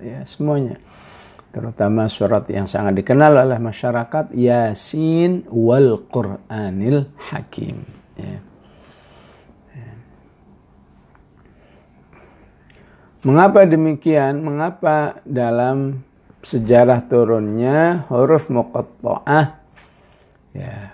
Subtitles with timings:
[0.00, 0.80] ya semuanya
[1.50, 7.82] terutama surat yang sangat dikenal oleh masyarakat Yasin wal Qur'anil Hakim
[8.14, 8.38] ya.
[13.20, 14.40] Mengapa demikian?
[14.40, 16.00] Mengapa dalam
[16.40, 19.60] sejarah turunnya huruf muqatta'ah
[20.56, 20.88] ya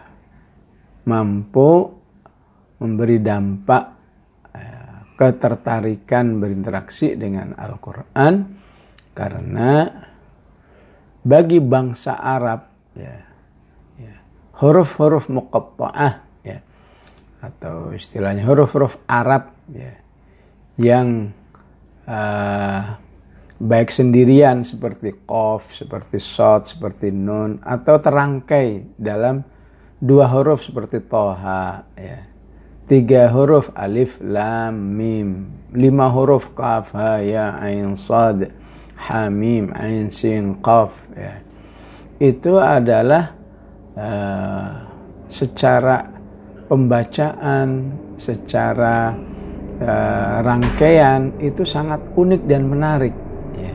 [1.06, 1.94] mampu
[2.82, 3.84] memberi dampak
[4.50, 8.55] ya, ketertarikan berinteraksi dengan Al-Qur'an
[9.16, 9.88] karena
[11.24, 13.16] bagi bangsa Arab ya,
[13.96, 14.14] ya
[14.60, 16.60] huruf-huruf muqatta'ah ya
[17.40, 19.96] atau istilahnya huruf-huruf Arab ya
[20.76, 21.32] yang
[22.04, 23.00] uh,
[23.56, 29.40] baik sendirian seperti kof, seperti sod, seperti nun atau terangkai dalam
[29.96, 32.20] dua huruf seperti toha ya.
[32.86, 38.54] Tiga huruf alif lam mim, lima huruf kaf ha ya ain sad
[38.96, 41.44] hamim ain sin qaf ya.
[42.16, 43.36] Itu adalah
[43.92, 44.68] uh,
[45.28, 46.08] secara
[46.66, 49.12] pembacaan, secara
[49.84, 53.14] uh, rangkaian itu sangat unik dan menarik.
[53.54, 53.74] Ya.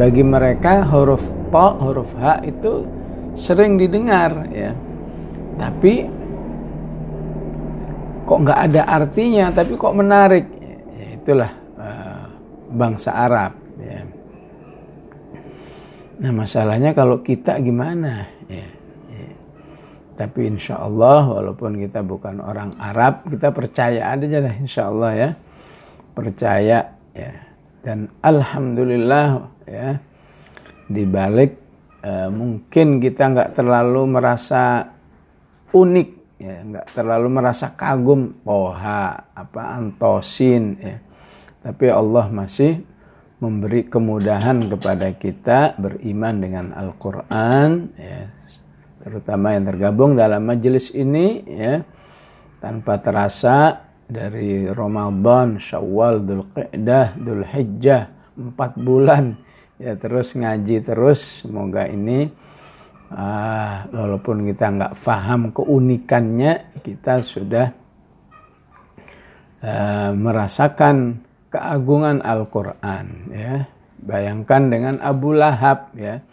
[0.00, 2.88] Bagi mereka huruf to, huruf h itu
[3.36, 4.72] sering didengar, ya.
[5.60, 6.08] Tapi
[8.24, 10.48] kok nggak ada artinya, tapi kok menarik.
[10.96, 12.24] Ya, itulah uh,
[12.72, 13.61] bangsa Arab.
[16.22, 16.30] Ya.
[16.30, 18.30] Nah masalahnya kalau kita gimana?
[18.46, 18.82] Ya
[20.22, 25.30] tapi insya Allah walaupun kita bukan orang Arab, kita percaya aja lah insya Allah ya.
[26.14, 26.78] Percaya
[27.10, 27.32] ya.
[27.82, 29.28] Dan Alhamdulillah
[29.66, 29.98] ya.
[30.86, 31.58] Dibalik
[32.06, 34.94] eh, mungkin kita nggak terlalu merasa
[35.74, 40.96] unik ya, nggak terlalu merasa kagum poha apa antosin ya.
[41.66, 42.84] Tapi Allah masih
[43.42, 48.30] memberi kemudahan kepada kita beriman dengan Al-Quran ya,
[49.02, 51.82] terutama yang tergabung dalam majelis ini ya.
[52.62, 58.02] Tanpa terasa dari Ramadan, Syawal, Dzulqa'dah, Dzulhijjah
[58.38, 59.34] empat bulan
[59.82, 61.42] ya terus ngaji terus.
[61.42, 62.30] Semoga ini
[63.10, 67.74] uh, walaupun kita nggak paham keunikannya kita sudah
[69.66, 73.68] uh, merasakan keagungan Al-Quran ya.
[74.02, 76.24] Bayangkan dengan Abu Lahab ya.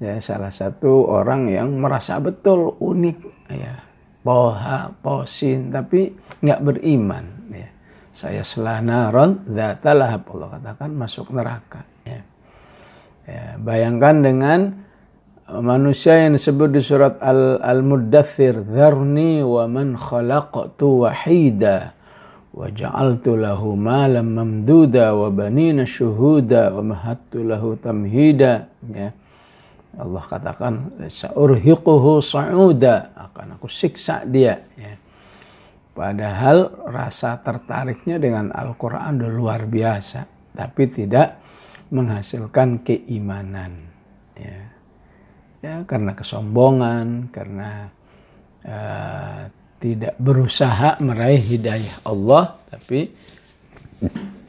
[0.00, 3.18] Ya salah satu orang yang merasa betul unik
[3.54, 3.86] ya.
[4.20, 6.12] Poha posin tapi
[6.44, 7.24] nggak beriman
[7.54, 7.68] ya.
[8.10, 12.20] Saya selanaron zatalah Allah katakan masuk neraka ya.
[13.24, 14.60] ya bayangkan dengan
[15.58, 21.99] manusia yang disebut di surat al al muddathir dharni wa man khalaqtu wahida
[22.60, 27.00] wa ja'altu lahu malam mamduda wa banina syuhuda wa
[28.92, 29.08] ya.
[29.96, 30.74] Allah katakan
[31.10, 33.16] saurhiquhu sa'uda.
[33.16, 34.60] Akan aku siksa dia.
[34.78, 34.94] Ya.
[35.90, 41.42] Padahal rasa tertariknya dengan Al-Quran luar biasa, tapi tidak
[41.90, 43.90] menghasilkan keimanan.
[44.38, 44.60] Ya,
[45.60, 47.90] ya karena kesombongan, karena
[48.62, 49.50] uh,
[49.80, 53.08] tidak berusaha meraih hidayah Allah, tapi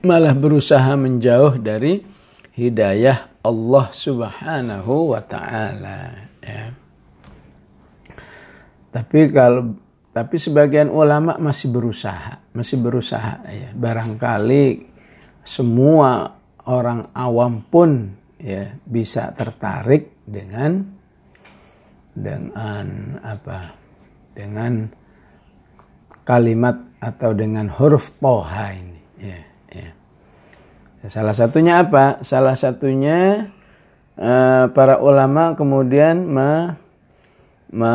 [0.03, 2.03] malah berusaha menjauh dari
[2.51, 6.75] hidayah Allah Subhanahu wa taala ya.
[8.91, 9.79] Tapi kalau
[10.11, 13.71] tapi sebagian ulama masih berusaha, masih berusaha ya.
[13.71, 14.83] Barangkali
[15.47, 16.35] semua
[16.67, 20.83] orang awam pun ya bisa tertarik dengan
[22.11, 23.79] dengan apa?
[24.35, 25.00] Dengan
[26.27, 29.51] kalimat atau dengan huruf toha ini ya.
[31.09, 32.21] Salah satunya apa?
[32.21, 33.49] Salah satunya
[34.21, 36.77] uh, para ulama kemudian me,
[37.73, 37.93] me,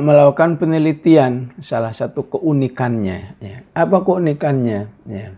[0.00, 3.36] melakukan penelitian salah satu keunikannya.
[3.44, 3.58] Ya.
[3.76, 4.88] Apa keunikannya?
[5.04, 5.36] Ya.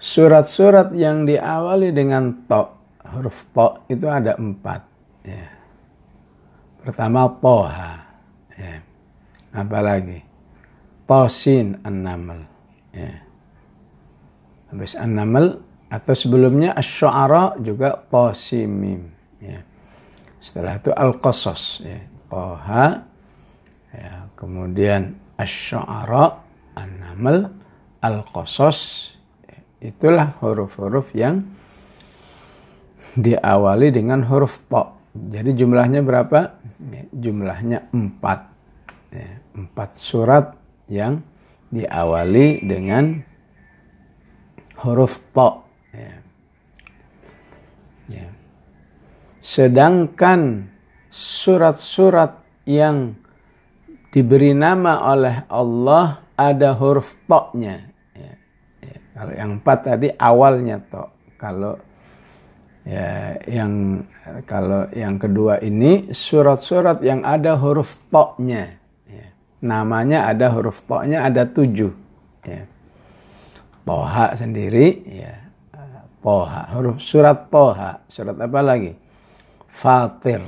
[0.00, 2.72] Surat-surat yang diawali dengan to,
[3.04, 4.80] huruf to itu ada empat.
[5.28, 5.44] Ya.
[6.80, 8.07] Pertama toha.
[9.52, 9.64] Ya.
[9.64, 10.24] Apa lagi?
[11.08, 12.44] Tosin an-naml.
[12.92, 13.28] Ya
[14.68, 19.08] habis an-naml atau sebelumnya asy-syu'ara juga qasimim
[19.40, 19.64] ya.
[20.38, 22.00] Setelah itu al-qasas ya.
[22.28, 23.08] Taha
[23.88, 26.44] ya, kemudian asy-syu'ara
[26.76, 27.48] an-naml
[28.04, 29.10] al-qasas
[29.80, 31.48] itulah huruf-huruf yang
[33.16, 34.92] diawali dengan huruf ta.
[35.16, 36.60] Jadi jumlahnya berapa?
[36.92, 38.40] Ya, jumlahnya empat.
[39.08, 40.54] Ya, empat surat
[40.86, 41.26] yang
[41.74, 43.18] diawali dengan
[44.80, 45.50] huruf to.
[45.92, 46.14] Ya.
[48.08, 48.28] Ya.
[49.42, 50.70] Sedangkan
[51.10, 53.18] surat-surat yang
[54.14, 57.90] diberi nama oleh Allah ada huruf to-nya.
[58.14, 58.32] Ya.
[58.80, 58.96] Ya.
[59.12, 61.04] Kalau yang empat tadi awalnya to.
[61.38, 61.78] Kalau
[62.88, 64.02] ya yang
[64.48, 68.77] kalau yang kedua ini surat-surat yang ada huruf to-nya.
[69.58, 69.66] Ya.
[69.66, 71.90] Namanya ada huruf to-nya ada tujuh.
[72.46, 72.66] Ya.
[73.82, 75.48] Toha sendiri, ya.
[76.22, 78.04] Toha, huruf surat Toha.
[78.10, 78.92] Surat apa lagi?
[79.70, 80.42] Fatir.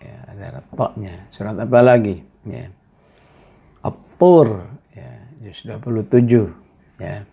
[0.00, 1.28] Ya, ada to-nya.
[1.32, 2.20] Surat apa lagi?
[2.44, 2.68] Ya.
[3.84, 4.64] At-Tur.
[4.96, 6.52] Ya, juz 27.
[7.00, 7.28] Ya.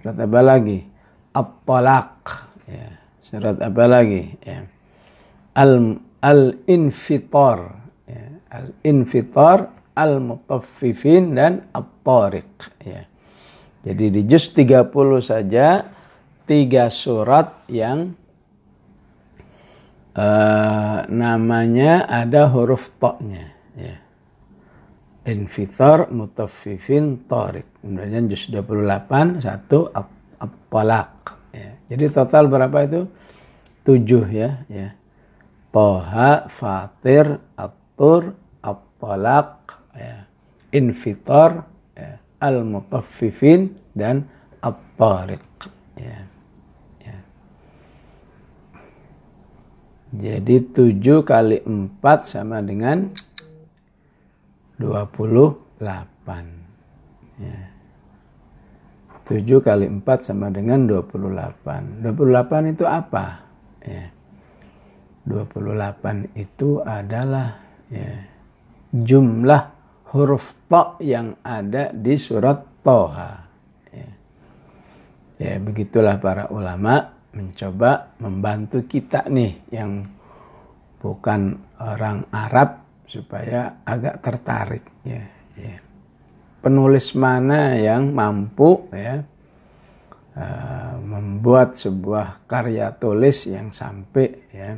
[0.00, 0.88] Surat apa lagi?
[1.32, 2.16] At-Talaq.
[2.68, 2.88] Ya.
[3.20, 4.36] Surat apa lagi?
[4.44, 4.68] Ya.
[5.56, 7.90] Al Al-Infitar.
[8.06, 8.24] Ya.
[8.54, 12.52] Al-Infitar, Al-Mutaffifin dan At-Tariq.
[12.84, 13.04] Ya.
[13.82, 14.88] Jadi di juz 30
[15.20, 15.84] saja
[16.46, 18.14] tiga surat yang
[20.14, 23.52] uh, namanya ada huruf to-nya.
[23.74, 23.96] Ya.
[25.22, 27.66] Infitar, mutaffifin, tarik.
[27.78, 31.14] Kemudian juz 28, satu at-talaq.
[31.54, 31.78] Ya.
[31.94, 33.06] Jadi total berapa itu?
[33.82, 34.62] Tujuh ya.
[34.70, 34.94] ya.
[35.72, 39.81] Toha, Fatir, At-Tur, At-Talaq,
[40.72, 40.80] ya.
[40.80, 41.68] Infitar,
[42.42, 44.26] al-mutaffifin dan
[44.58, 45.46] at-tariq.
[45.94, 46.26] Ya.
[47.04, 47.18] Ya.
[50.16, 53.12] Jadi 7 kali 4 sama dengan
[54.80, 57.38] 28.
[57.38, 57.70] Ya.
[59.22, 62.02] 7 kali 4 sama dengan 28.
[62.02, 63.46] 28 itu apa?
[63.86, 64.10] Ya.
[65.22, 68.26] 28 itu adalah ya,
[68.90, 69.71] jumlah
[70.12, 73.32] huruf to yang ada di surat Toha.
[73.88, 74.10] Ya.
[75.40, 80.04] ya begitulah para ulama mencoba membantu kita nih yang
[81.00, 85.24] bukan orang Arab supaya agak tertarik ya,
[85.56, 85.76] ya.
[86.60, 89.24] penulis mana yang mampu ya
[90.36, 94.70] uh, membuat sebuah karya tulis yang sampai ya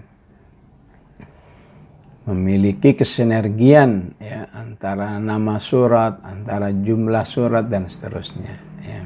[2.24, 9.02] memiliki kesinergian ya antara nama surat, antara jumlah surat dan seterusnya ya.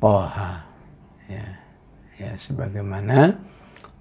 [0.00, 0.52] Toha
[1.28, 1.46] ya,
[2.18, 3.38] ya sebagaimana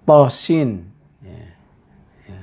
[0.07, 0.88] tosin
[1.21, 1.45] ya,
[2.25, 2.41] ya.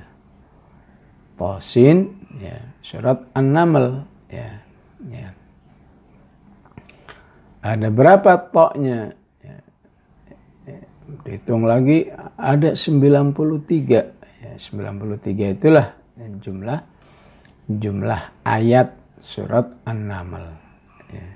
[1.35, 1.97] tosin
[2.39, 4.63] ya surat An-Naml ya,
[5.09, 5.29] ya.
[7.59, 9.11] Ada berapa toknya?
[9.43, 9.57] Ya,
[10.63, 10.79] ya.
[11.27, 12.07] Dihitung lagi
[12.39, 14.18] ada 93
[14.59, 16.79] 93 itulah jumlah
[17.71, 20.45] jumlah ayat surat An-Naml.
[21.15, 21.29] Ya.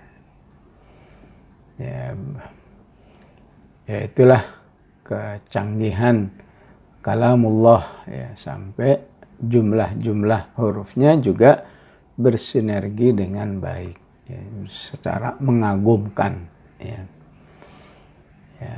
[1.80, 2.04] ya.
[3.84, 4.44] Ya itulah
[5.04, 6.32] kecanggihan
[7.04, 9.04] kalamullah ya sampai
[9.44, 11.68] jumlah-jumlah hurufnya juga
[12.16, 13.98] bersinergi dengan baik
[14.32, 14.40] ya,
[14.72, 16.48] secara mengagumkan
[16.80, 17.04] ya.
[18.64, 18.78] ya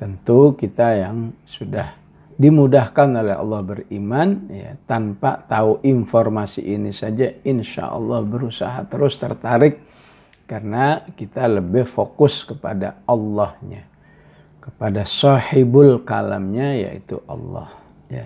[0.00, 2.03] tentu kita yang sudah
[2.34, 9.78] dimudahkan oleh Allah beriman ya tanpa tahu informasi ini saja insya Allah berusaha terus tertarik
[10.44, 13.94] karena kita lebih fokus kepada Allahnya
[14.64, 17.68] kepada sahibul kalamnya yaitu Allah
[18.08, 18.24] ya.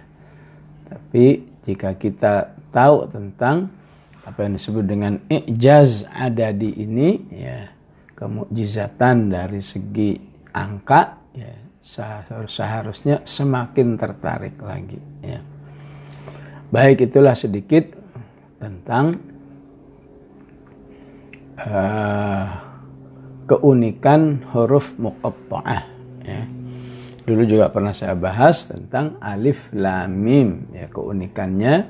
[0.86, 3.74] Tapi jika kita tahu tentang
[4.22, 7.74] apa yang disebut dengan ijaz ada di ini ya
[8.14, 10.14] kemujizatan dari segi
[10.54, 11.67] angka ya
[12.48, 15.40] seharusnya semakin tertarik lagi ya.
[16.68, 17.88] Baik itulah sedikit
[18.60, 19.16] tentang
[21.56, 22.46] uh,
[23.48, 25.82] keunikan huruf muqatta'ah
[26.28, 26.42] ya.
[27.24, 31.88] Dulu juga pernah saya bahas tentang alif lam mim ya keunikannya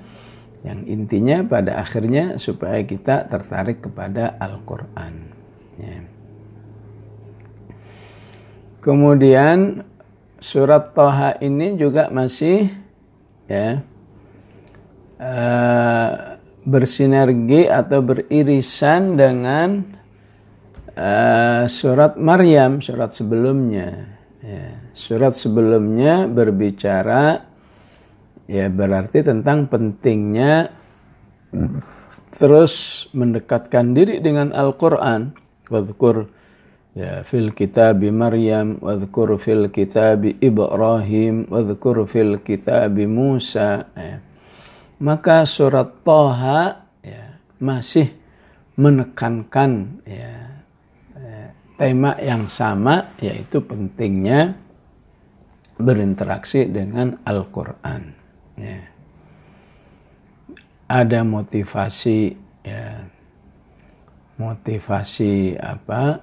[0.62, 5.14] yang intinya pada akhirnya supaya kita tertarik kepada Al-Qur'an
[5.78, 5.98] ya.
[8.78, 9.82] Kemudian
[10.38, 12.70] surat Toha ini juga masih
[13.50, 13.82] ya
[15.18, 16.10] uh,
[16.62, 19.82] bersinergi atau beririsan dengan
[20.94, 24.18] uh, surat Maryam, surat sebelumnya.
[24.38, 27.42] Ya, surat sebelumnya berbicara
[28.46, 30.70] ya berarti tentang pentingnya
[32.30, 35.34] terus mendekatkan diri dengan Al-Qur'an.
[35.68, 36.37] Wadhkur
[36.96, 44.20] ya fil kitab Maryam wadhkur fil kitab Ibrahim wadhkur fil kitab Musa ya.
[45.02, 48.14] maka surat Toha ya, masih
[48.78, 50.62] menekankan ya,
[51.18, 51.42] ya
[51.74, 54.54] tema yang sama yaitu pentingnya
[55.78, 58.02] berinteraksi dengan Al-Quran.
[58.58, 58.82] Ya.
[60.90, 62.34] Ada motivasi
[62.66, 63.06] ya
[64.38, 66.22] motivasi apa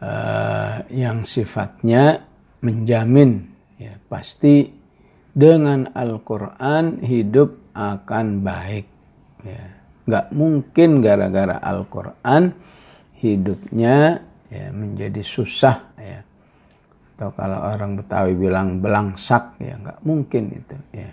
[0.00, 2.24] uh, yang sifatnya
[2.60, 3.48] menjamin
[3.80, 4.68] ya pasti
[5.30, 8.86] dengan Al-Quran hidup akan baik
[9.46, 9.64] ya.
[10.10, 12.50] Nggak mungkin gara-gara Al-Quran
[13.20, 16.20] hidupnya ya menjadi susah ya.
[17.14, 21.10] Atau kalau orang Betawi bilang belangsak ya nggak mungkin itu ya.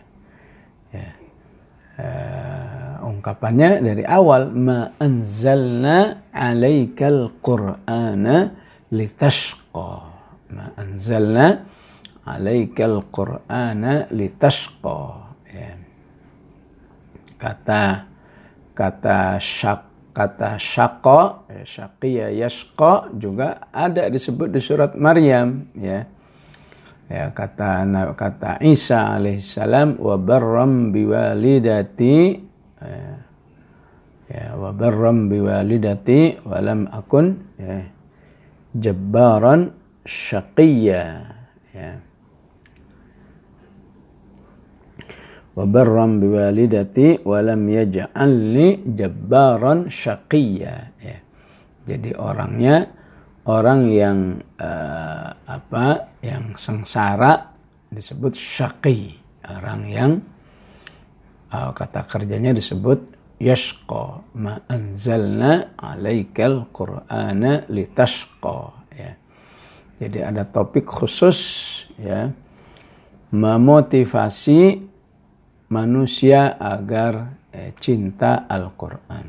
[0.96, 1.10] Ya.
[1.98, 9.90] Uh, ungkapannya dari awal ma anzalna alaikal qur'ana litashqa
[10.54, 11.68] ma anzalna
[12.28, 15.00] alaikal qur'ana litashqa
[15.48, 15.72] ya.
[17.40, 17.84] kata
[18.72, 26.10] kata syak kata syaqa ya, syaqiya yashqa juga ada disebut di surat Maryam ya.
[27.08, 27.88] Ya kata
[28.20, 32.18] kata Isa alaihissalam wa barram biwalidati
[32.84, 33.06] ya,
[34.28, 37.88] ya wa barram biwalidati wa lam akun ya,
[38.76, 39.72] jabbaran
[40.04, 41.04] syaqiyya
[41.76, 41.92] ya.
[45.58, 51.18] Wa barram biwalidati wa lam yaj'alni jabbaran syaqiyya ya.
[51.88, 52.84] Jadi orangnya
[53.48, 54.20] orang yang
[54.60, 57.56] uh, apa yang sengsara
[57.88, 59.16] disebut syaqi
[59.48, 60.12] orang yang
[61.56, 68.58] uh, kata kerjanya disebut yashqa ma anzalna alaikal qur'ana litashqa
[68.94, 69.12] ya
[69.98, 71.40] jadi ada topik khusus
[71.98, 72.34] ya
[73.34, 74.82] memotivasi
[75.70, 79.28] manusia agar eh, cinta Al-Qur'an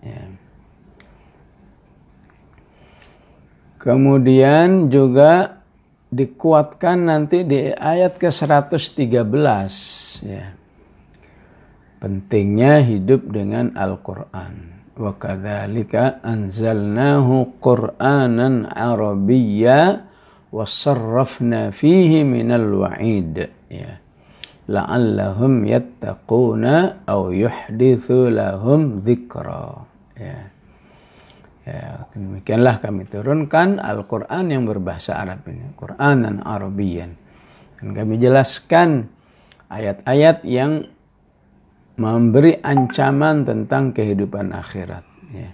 [0.00, 0.42] ya
[3.82, 5.58] Kemudian juga
[6.14, 9.10] dikuatkan nanti di ayat ke-113
[10.22, 10.54] ya.
[12.02, 14.82] Pentingnya hidup dengan Al-Qur'an.
[14.98, 20.02] Wa kadzalika anzalnahu Qur'anan Arabiyya
[20.50, 24.02] wa sarrafna fihi minal wa'id ya.
[24.66, 29.86] La'allahum yattaquna aw yuhdithu lahum dzikra
[30.18, 30.38] ya.
[31.62, 35.70] Ya, demikianlah kami turunkan Al-Quran yang berbahasa Arab ini.
[35.78, 37.14] Quran dan Arabian.
[37.78, 39.06] Dan kami jelaskan
[39.70, 40.91] ayat-ayat yang
[41.96, 45.04] memberi ancaman tentang kehidupan akhirat.
[45.32, 45.50] Ya.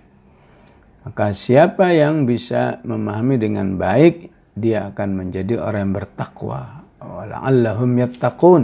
[1.09, 6.61] Maka siapa yang bisa memahami dengan baik, dia akan menjadi orang yang bertakwa.
[6.99, 8.62] Wala'allahum yattaqun.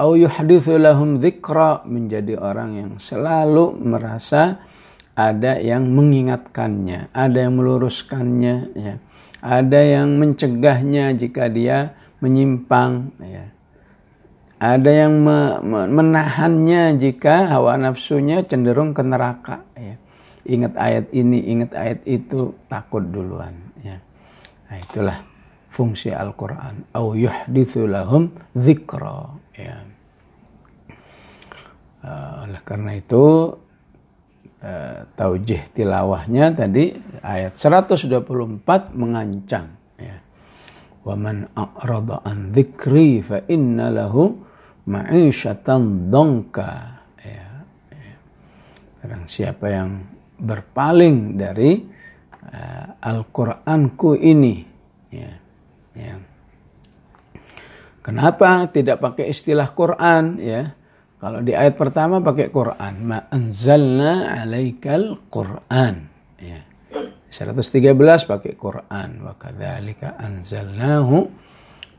[0.00, 1.84] Au yuhdithu lahum dhikra.
[1.84, 4.62] Menjadi orang yang selalu merasa
[5.12, 8.94] ada yang mengingatkannya, ada yang meluruskannya, ya.
[9.44, 11.92] ada yang mencegahnya jika dia
[12.24, 13.52] menyimpang, ya.
[14.60, 15.56] Ada yang me
[15.88, 19.64] menahannya jika hawa nafsunya cenderung ke neraka.
[19.72, 19.96] Ya.
[20.44, 23.56] Ingat ayat ini, ingat ayat itu, takut duluan.
[23.80, 24.04] Ya.
[24.68, 25.18] Nah itulah
[25.72, 26.92] fungsi Al-Quran.
[26.92, 29.32] Au yuhdithu lahum dhikra.
[29.56, 29.80] Ya.
[32.04, 33.56] Uh, oleh karena itu
[34.60, 38.60] uh, taujih tilawahnya tadi ayat 124
[38.92, 40.16] mengancam ya.
[41.00, 44.49] Wa man a'rada an dzikri fa inna lahu
[44.90, 46.70] ma'isyatan dongka
[47.22, 47.46] ya,
[47.94, 48.14] ya.
[48.98, 49.90] Barang siapa yang
[50.40, 51.78] berpaling dari
[52.50, 54.66] uh, Al-Qur'anku ini
[55.14, 55.32] ya.
[55.94, 56.14] ya.
[58.00, 60.74] Kenapa tidak pakai istilah Quran ya?
[61.20, 66.08] Kalau di ayat pertama pakai Quran, ma anzalna alaikal Quran.
[66.40, 66.64] Ya.
[67.28, 67.92] 113
[68.24, 71.28] pakai Quran, wa kadzalika anzalnahu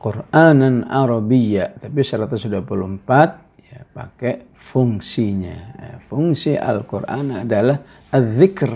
[0.02, 1.78] Qur'anan Arabiyya.
[1.78, 5.58] Tapi 124 ya pakai fungsinya.
[5.78, 7.78] Ya, fungsi Al-Qur'an adalah
[8.10, 8.72] az-zikr.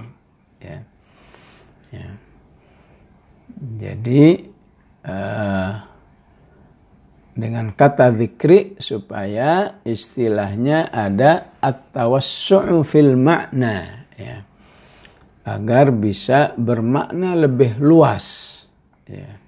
[0.63, 0.79] Ya.
[1.91, 2.09] ya.
[3.57, 4.23] Jadi
[5.03, 5.73] uh,
[7.37, 14.41] dengan kata zikri supaya istilahnya ada at-tawassu'u fil makna ya
[15.45, 18.57] agar bisa bermakna lebih luas
[19.05, 19.46] ya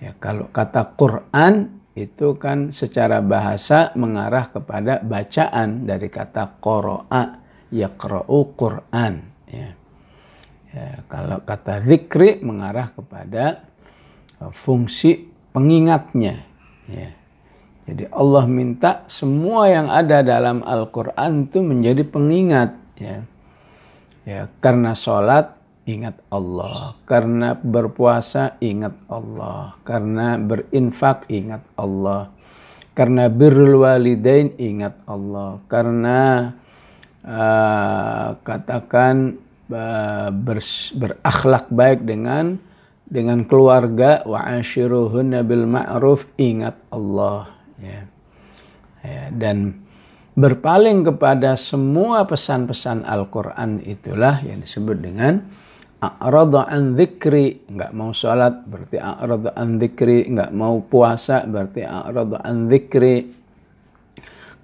[0.00, 7.22] ya kalau kata Quran itu kan secara bahasa mengarah kepada bacaan dari kata qara'a
[7.70, 9.14] yaqra'u Quran
[9.46, 9.70] ya
[10.72, 13.68] ya kalau kata zikri mengarah kepada
[14.56, 16.50] fungsi pengingatnya
[16.90, 17.10] Ya.
[17.90, 22.70] Jadi Allah minta semua yang ada dalam Al-Quran itu menjadi pengingat.
[22.98, 23.26] Ya.
[24.28, 25.56] Ya, karena sholat
[25.90, 26.94] ingat Allah.
[27.02, 29.74] Karena berpuasa, ingat Allah.
[29.82, 32.30] Karena berinfak, ingat Allah.
[32.94, 35.58] Karena birrul walidain, ingat Allah.
[35.66, 36.50] Karena
[37.24, 39.36] uh, katakan
[39.70, 40.30] uh,
[40.94, 42.58] berakhlak baik dengan
[43.10, 47.50] dengan keluarga wa ashiruhunna bil ma'ruf ingat Allah
[47.82, 48.06] ya.
[49.02, 49.82] ya dan
[50.38, 55.42] berpaling kepada semua pesan-pesan Al-Quran itulah yang disebut dengan
[56.00, 62.40] a'rada an dzikri nggak mau sholat berarti a'rada an dzikri nggak mau puasa berarti a'rada
[62.40, 63.16] an dzikri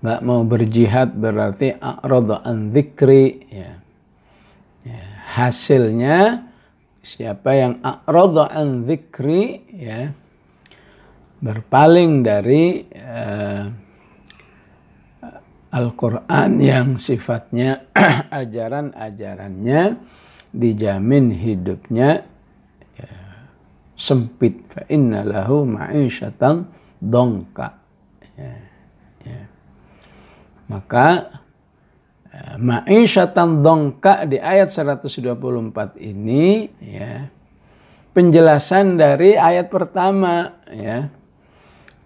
[0.01, 3.73] nggak mau berjihad berarti a'rada an dzikri ya.
[4.89, 5.05] ya
[5.37, 6.49] hasilnya
[7.05, 10.17] siapa yang a'rada an dzikri ya
[11.37, 13.65] berpaling dari uh,
[15.77, 17.93] Al-Quran yang sifatnya
[18.41, 19.83] ajaran-ajarannya
[20.57, 22.25] dijamin hidupnya
[22.97, 23.13] ya,
[23.93, 26.65] sempit fa inna lahu ma'isyatan
[26.99, 27.77] dongka
[28.41, 28.55] ya,
[29.23, 29.41] ya.
[30.73, 31.37] maka
[32.57, 37.29] ma'isyatan dongka di ayat 124 ini ya
[38.17, 41.13] penjelasan dari ayat pertama ya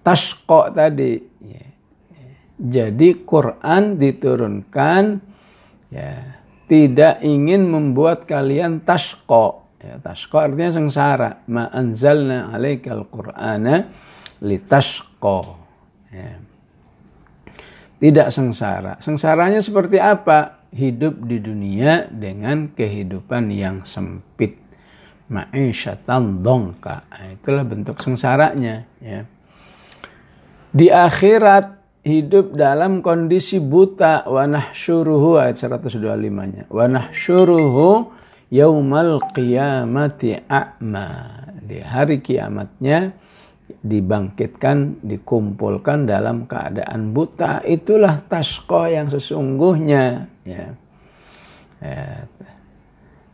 [0.02, 1.66] tashko tadi ya.
[2.58, 5.02] jadi Quran diturunkan
[5.90, 6.29] ya
[6.70, 13.90] tidak ingin membuat kalian tashko ya artinya sengsara ma anzalna alaikal qur'ana
[14.38, 15.58] litashko
[16.14, 16.50] ya
[18.00, 18.96] tidak sengsara.
[19.04, 20.64] Sengsaranya seperti apa?
[20.72, 24.56] Hidup di dunia dengan kehidupan yang sempit.
[25.28, 27.04] Ma'isyatan dongka.
[27.12, 28.88] Nah, itulah bentuk sengsaranya.
[29.04, 29.28] Ya.
[30.72, 34.24] Di akhirat hidup dalam kondisi buta.
[34.26, 36.68] Wa nahsyuruhu ayat 125-nya.
[36.70, 38.12] Wa nahsyuruhu
[38.52, 41.08] yaumal qiyamati a'ma.
[41.60, 43.14] Di hari kiamatnya
[43.80, 47.62] dibangkitkan, dikumpulkan dalam keadaan buta.
[47.62, 50.26] Itulah tasko yang sesungguhnya.
[50.42, 50.74] Ya.
[51.80, 52.26] Ya.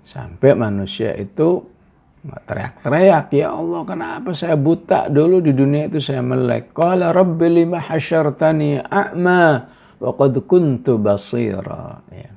[0.07, 1.67] Sampai manusia itu
[2.47, 6.75] teriak-teriak, ya Allah kenapa saya buta dulu di dunia itu saya melek.
[6.75, 9.45] Qala rabbi lima hasyartani a'ma
[9.99, 12.03] wa qad kuntu basira.
[12.11, 12.31] Ya.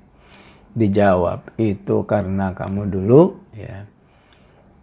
[0.69, 3.89] Dijawab, itu karena kamu dulu ya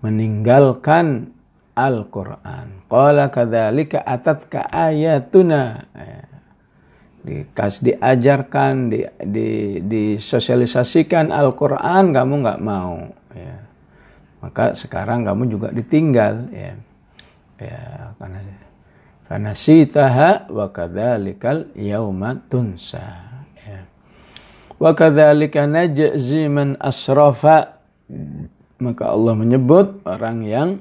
[0.04, 1.34] meninggalkan
[1.76, 2.86] Al-Quran.
[2.88, 5.90] Qala kadzalika atatka ayatuna.
[5.92, 6.22] Ya.
[7.26, 13.02] Dikas diajarkan, di, di, disosialisasikan Al-Quran, kamu nggak mau.
[13.34, 13.65] Ya.
[14.46, 16.54] Maka sekarang kamu juga ditinggal.
[16.54, 16.72] Ya,
[17.58, 18.40] ya karena
[19.26, 23.26] karena sitaha wa kadzalikal yauma tunsa.
[23.58, 23.90] Ya.
[24.78, 27.82] Wa kadzalika najzi man asrafa.
[28.78, 30.78] Maka Allah menyebut orang yang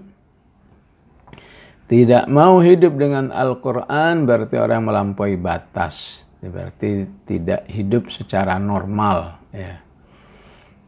[1.89, 6.21] tidak mau hidup dengan Al-Quran berarti orang melampaui batas.
[6.37, 9.41] Berarti tidak hidup secara normal.
[9.49, 9.81] Ya.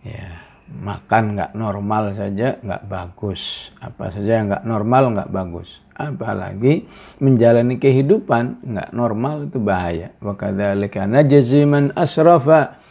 [0.06, 0.47] Ya.
[0.68, 3.72] Makan nggak normal saja nggak bagus.
[3.80, 5.80] Apa saja yang nggak normal nggak bagus.
[5.96, 6.84] Apalagi
[7.24, 10.12] menjalani kehidupan nggak normal itu bahaya.
[10.20, 12.84] Wakadzalika najzi man asrafa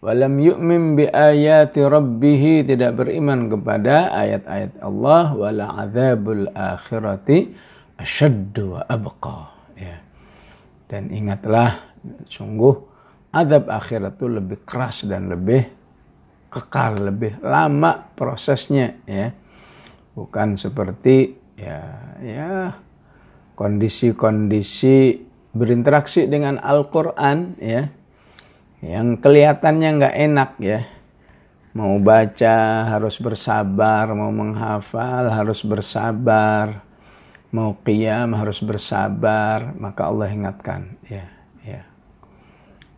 [0.00, 7.52] walam yu'min bi ayati rabbih tidak beriman kepada ayat-ayat Allah wala adzabul akhirati
[8.00, 10.00] asyaddu wa abqa ya
[10.88, 11.84] dan ingatlah
[12.32, 12.80] sungguh
[13.28, 15.68] azab akhirat itu lebih keras dan lebih
[16.50, 19.32] kekal lebih lama prosesnya ya
[20.18, 21.80] bukan seperti ya
[22.18, 22.74] ya
[23.54, 25.22] kondisi-kondisi
[25.54, 27.90] berinteraksi dengan Al-Qur'an ya
[28.80, 30.80] yang kelihatannya nggak enak ya.
[31.76, 36.82] Mau baca harus bersabar, mau menghafal harus bersabar,
[37.54, 39.76] mau qiyam harus bersabar.
[39.76, 41.28] Maka Allah ingatkan ya,
[41.62, 41.84] ya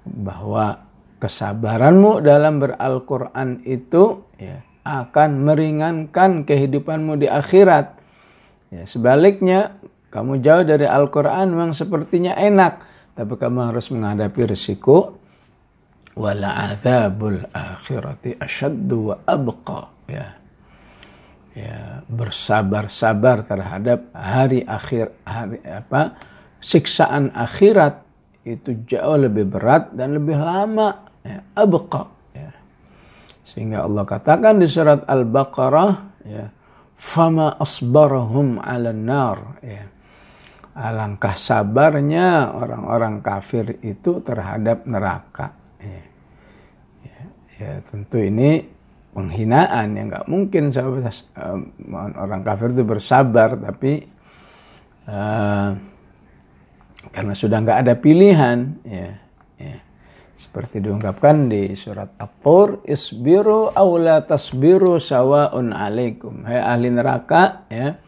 [0.06, 0.86] bahwa
[1.22, 7.94] kesabaranmu dalam beral-Quran itu ya, akan meringankan kehidupanmu di akhirat.
[8.74, 9.78] Ya, sebaliknya,
[10.10, 12.82] kamu jauh dari Al-Quran memang sepertinya enak,
[13.14, 15.22] tapi kamu harus menghadapi risiko.
[16.18, 19.80] Wala adzabul akhirati asyaddu wa abqa.
[20.10, 20.26] Ya.
[21.52, 26.16] Ya bersabar-sabar terhadap hari akhir hari apa
[26.64, 28.00] siksaan akhirat
[28.42, 32.02] itu jauh lebih berat dan lebih lama ya, abqa
[32.34, 32.50] ya.
[33.46, 35.92] sehingga Allah katakan di surat Al-Baqarah
[36.26, 36.46] ya
[36.98, 39.84] fama asbarahum 'ala nar ya.
[40.72, 45.60] Alangkah sabarnya orang-orang kafir itu terhadap neraka
[47.02, 47.20] Ya,
[47.58, 48.64] ya tentu ini
[49.12, 51.58] penghinaan yang nggak mungkin uh,
[52.16, 54.08] orang kafir itu bersabar tapi
[55.04, 55.76] uh,
[57.12, 58.58] karena sudah nggak ada pilihan
[58.88, 59.21] ya, ya
[60.42, 66.42] seperti diungkapkan di surat At-Tur isbiru aula tasbiru sawaun alaikum.
[66.42, 68.02] Hai ahli neraka ya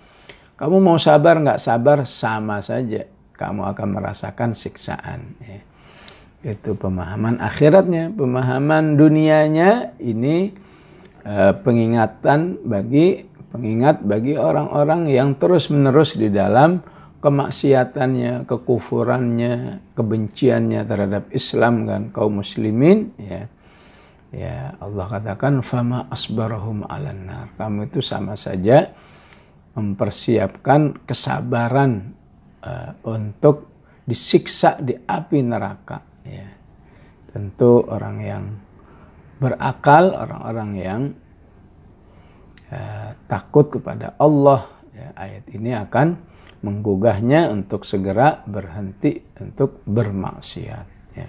[0.58, 3.06] kamu mau sabar nggak sabar sama saja.
[3.34, 5.62] Kamu akan merasakan siksaan ya.
[6.54, 8.10] itu pemahaman akhiratnya.
[8.14, 10.54] Pemahaman dunianya ini
[11.24, 16.84] Eh, pengingatan bagi pengingat bagi orang-orang yang terus-menerus di dalam
[17.24, 23.48] kemaksiatannya, kekufurannya, kebenciannya terhadap Islam dan kaum muslimin ya.
[24.34, 27.54] Ya, Allah katakan fama asbarahum alannar.
[27.54, 28.90] Kamu itu sama saja
[29.78, 32.12] mempersiapkan kesabaran
[32.66, 36.50] uh, untuk disiksa di api neraka ya.
[37.30, 38.44] Tentu orang yang
[39.38, 41.02] berakal, orang-orang yang
[42.68, 46.33] ya, takut kepada Allah, ya, ayat ini akan
[46.64, 50.86] menggugahnya untuk segera berhenti untuk bermaksiat.
[51.12, 51.28] Ya.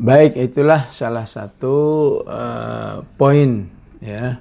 [0.00, 1.76] Baik, itulah salah satu
[2.24, 3.68] uh, poin
[4.00, 4.40] ya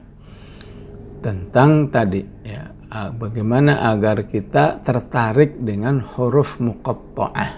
[1.20, 2.72] tentang tadi ya
[3.18, 7.52] bagaimana agar kita tertarik dengan huruf muqatta'ah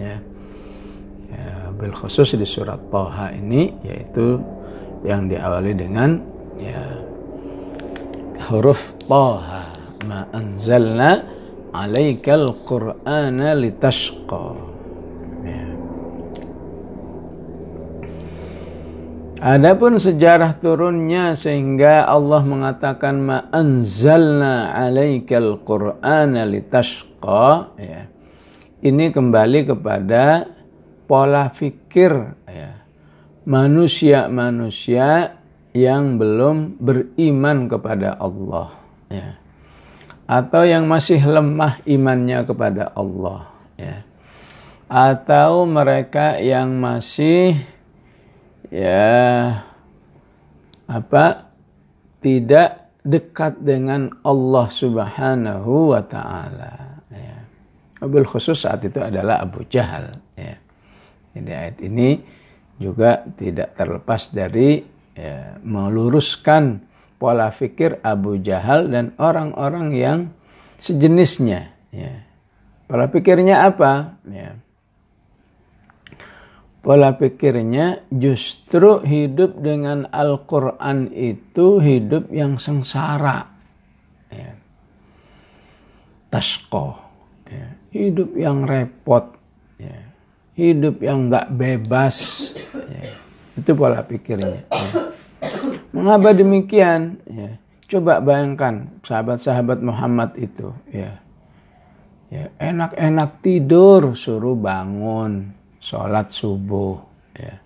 [0.00, 0.16] ya
[1.80, 4.36] bil khusus di surat Toha ini yaitu
[5.00, 6.20] yang diawali dengan
[6.60, 6.84] ya
[8.52, 9.69] huruf Toha
[10.06, 11.24] ma anzalna
[11.70, 14.44] alaikal qur'ana litashqa
[15.46, 15.66] ya.
[19.40, 28.08] Adapun sejarah turunnya sehingga Allah mengatakan ma anzalna alaikal qur'ana litashqa ya.
[28.80, 30.48] Ini kembali kepada
[31.04, 32.12] pola pikir
[32.48, 32.80] ya,
[33.44, 35.36] manusia-manusia
[35.76, 38.72] yang belum beriman kepada Allah
[39.12, 39.36] ya.
[40.30, 44.06] Atau yang masih lemah imannya kepada Allah ya.
[44.86, 47.58] atau mereka yang masih
[48.70, 49.66] ya
[50.86, 51.50] apa
[52.22, 57.36] tidak dekat dengan Allah Subhanahu wa taala ya.
[58.06, 60.54] Mobil khusus saat itu adalah Abu Jahal ya.
[61.34, 62.22] Jadi ayat ini
[62.78, 64.78] juga tidak terlepas dari
[65.14, 66.89] ya, meluruskan
[67.20, 70.18] pola pikir Abu Jahal dan orang-orang yang
[70.80, 71.76] sejenisnya.
[71.92, 72.24] Ya.
[72.88, 74.16] Pola pikirnya apa?
[74.24, 74.56] Ya.
[76.80, 83.52] Pola pikirnya justru hidup dengan Al-Quran itu hidup yang sengsara.
[84.32, 84.56] Ya.
[86.32, 86.96] Tasko.
[87.44, 87.76] Ya.
[87.92, 89.36] Hidup yang repot.
[89.76, 90.10] Ya
[90.60, 92.16] hidup yang nggak bebas.
[92.76, 93.04] Ya.
[93.56, 94.68] Itu pola pikirnya.
[94.68, 94.68] Ya.
[95.90, 97.18] Mengapa demikian?
[97.26, 97.58] Ya.
[97.90, 100.70] Coba bayangkan sahabat-sahabat Muhammad itu.
[100.94, 101.18] Ya.
[102.30, 105.50] Ya, enak-enak tidur, suruh bangun,
[105.82, 107.02] sholat subuh.
[107.34, 107.58] Ya.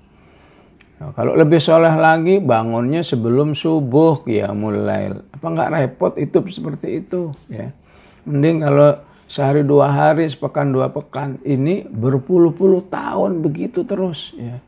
[0.97, 5.13] Nah, kalau lebih soleh lagi, bangunnya sebelum subuh, ya mulai.
[5.37, 7.29] Apa nggak repot itu seperti itu?
[7.53, 7.77] Ya.
[8.25, 11.37] Mending kalau sehari dua hari, sepekan dua pekan.
[11.45, 14.33] Ini berpuluh-puluh tahun begitu terus.
[14.41, 14.65] Ya.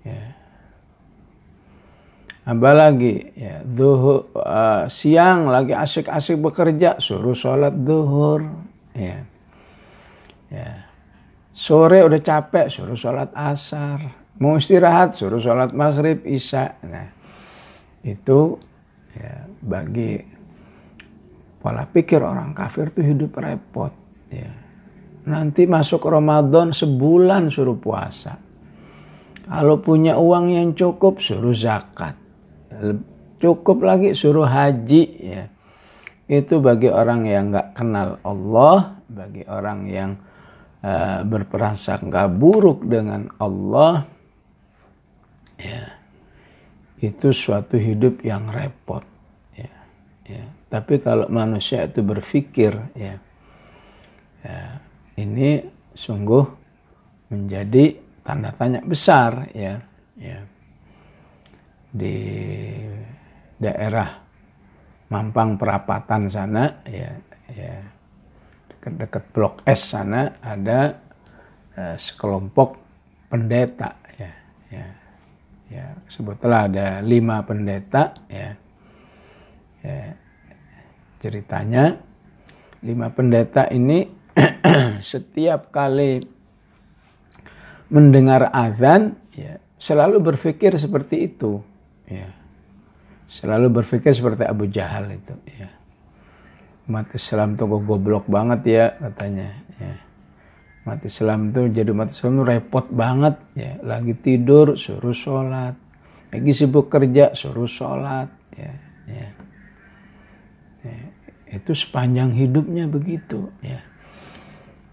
[0.00, 0.39] Ya.
[2.40, 8.48] Apalagi ya, duhur, uh, siang lagi asik-asik bekerja, suruh sholat duhur.
[8.96, 9.28] Ya.
[10.48, 10.88] Ya.
[11.52, 14.16] Sore udah capek, suruh sholat asar.
[14.40, 16.80] Mau istirahat, suruh sholat maghrib, isya.
[16.88, 17.12] Nah,
[18.00, 18.56] itu
[19.12, 20.24] ya, bagi
[21.60, 23.92] pola pikir orang kafir itu hidup repot.
[24.32, 24.48] Ya.
[25.28, 28.40] Nanti masuk Ramadan sebulan suruh puasa.
[29.44, 32.29] Kalau punya uang yang cukup suruh zakat.
[33.40, 35.44] Cukup lagi suruh haji ya.
[36.30, 40.10] Itu bagi orang yang nggak kenal Allah, bagi orang yang
[40.84, 44.06] uh, berprasangka buruk dengan Allah,
[45.58, 46.00] ya
[47.00, 49.02] itu suatu hidup yang repot.
[49.56, 49.74] Ya,
[50.28, 50.44] ya.
[50.70, 53.16] Tapi kalau manusia itu berpikir ya,
[54.44, 54.60] ya
[55.18, 55.64] ini
[55.96, 56.44] sungguh
[57.32, 59.82] menjadi tanda tanya besar ya,
[60.14, 60.44] ya
[61.90, 62.16] di
[63.58, 64.08] daerah
[65.10, 67.10] Mampang Perapatan sana ya,
[67.50, 67.76] ya.
[68.70, 70.96] Dekat-dekat Blok S sana ada
[71.74, 72.78] uh, sekelompok
[73.26, 74.32] pendeta ya,
[74.70, 74.86] ya,
[75.68, 75.84] ya.
[76.06, 78.54] Sebutlah ada lima pendeta ya,
[79.82, 80.14] ya
[81.20, 81.98] ceritanya.
[82.80, 84.08] Lima pendeta ini
[85.04, 86.24] setiap kali
[87.90, 91.60] mendengar azan ya selalu berpikir seperti itu
[92.10, 92.28] ya.
[93.30, 95.70] Selalu berpikir seperti Abu Jahal itu ya.
[96.90, 99.94] Umat Islam tuh goblok banget ya katanya ya.
[100.82, 103.78] Umat Islam tuh jadi umat Islam tuh repot banget ya.
[103.86, 105.78] Lagi tidur suruh sholat.
[106.34, 108.74] Lagi sibuk kerja suruh sholat ya,
[109.06, 109.28] ya.
[110.86, 110.98] ya
[111.50, 113.82] itu sepanjang hidupnya begitu ya.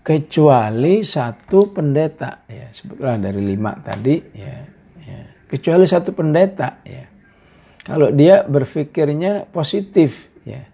[0.05, 2.69] Kecuali satu pendeta ya.
[2.69, 4.76] Sebutlah dari lima tadi ya
[5.47, 7.05] kecuali satu pendeta ya.
[7.87, 10.67] Kalau dia berpikirnya positif ya.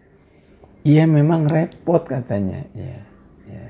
[0.84, 3.00] Iya memang repot katanya ya,
[3.48, 3.68] ya.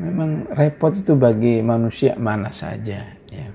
[0.00, 3.46] Memang repot itu bagi manusia mana saja ya.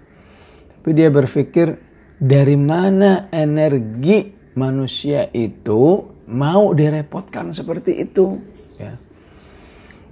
[0.77, 1.79] Tapi dia berpikir
[2.19, 8.37] dari mana energi manusia itu mau direpotkan seperti itu
[8.75, 8.93] ya.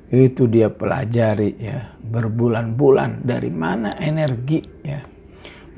[0.09, 5.18] Itu dia pelajari ya berbulan-bulan dari mana energi ya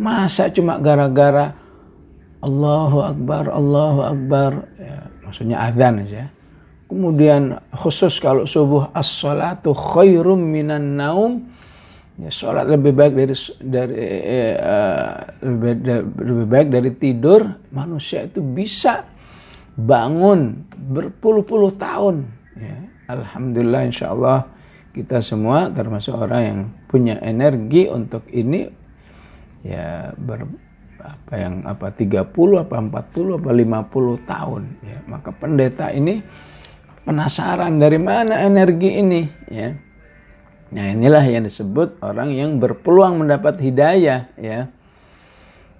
[0.01, 1.53] masa cuma gara-gara
[2.41, 6.33] Allahu Akbar Allahu Akbar ya, maksudnya azan aja
[6.89, 11.53] kemudian khusus kalau subuh as-salatu khairum minan naum
[12.17, 14.05] ya, sholat lebih baik dari dari
[14.57, 15.13] uh,
[15.45, 15.73] lebih,
[16.17, 19.05] lebih baik dari tidur manusia itu bisa
[19.71, 22.27] bangun berpuluh-puluh tahun.
[22.59, 22.77] Ya.
[23.07, 24.51] Alhamdulillah insya Allah
[24.91, 26.59] kita semua termasuk orang yang
[26.91, 28.67] punya energi untuk ini
[29.61, 30.49] ya ber
[31.01, 32.29] apa yang apa 30
[32.61, 34.63] apa 40 apa 50 tahun.
[34.85, 36.21] Ya maka pendeta ini
[37.01, 39.73] penasaran dari mana energi ini ya.
[40.71, 44.69] Nah inilah yang disebut orang yang berpeluang mendapat hidayah ya.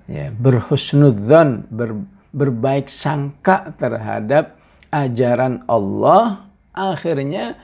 [0.09, 4.59] Ya berhusnudzon ber, berbaik sangka terhadap
[4.91, 7.55] ajaran Allah akhirnya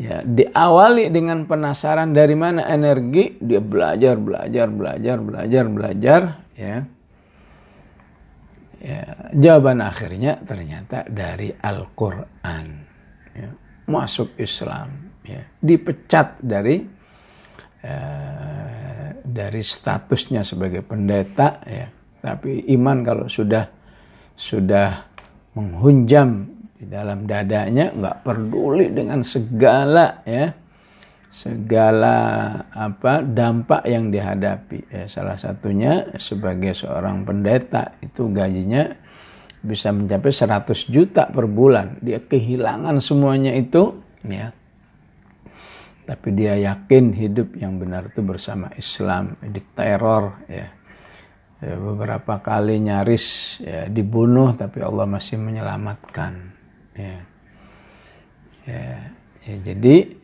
[0.00, 6.20] ya diawali dengan penasaran dari mana energi dia belajar belajar belajar belajar belajar
[6.56, 6.76] ya.
[8.82, 12.66] Ya jawaban akhirnya ternyata dari Al-Qur'an
[13.30, 13.50] ya,
[13.86, 15.38] masuk Islam ya.
[15.62, 16.82] Dipecat dari
[17.86, 21.86] uh, dari statusnya sebagai pendeta ya.
[22.22, 23.70] Tapi iman kalau sudah
[24.34, 25.06] sudah
[25.54, 30.50] menghunjam di dalam dadanya nggak peduli dengan segala ya.
[31.32, 32.18] Segala
[32.74, 34.90] apa dampak yang dihadapi.
[34.90, 38.84] Ya, salah satunya sebagai seorang pendeta itu gajinya
[39.62, 42.02] bisa mencapai 100 juta per bulan.
[42.04, 44.52] Dia kehilangan semuanya itu ya.
[46.02, 50.68] Tapi dia yakin hidup yang benar itu bersama Islam diteror ya.
[51.62, 56.61] Ya, beberapa kali nyaris ya, dibunuh tapi Allah masih menyelamatkan
[56.96, 57.16] ya.
[58.62, 59.10] Ya,
[59.42, 60.22] ya jadi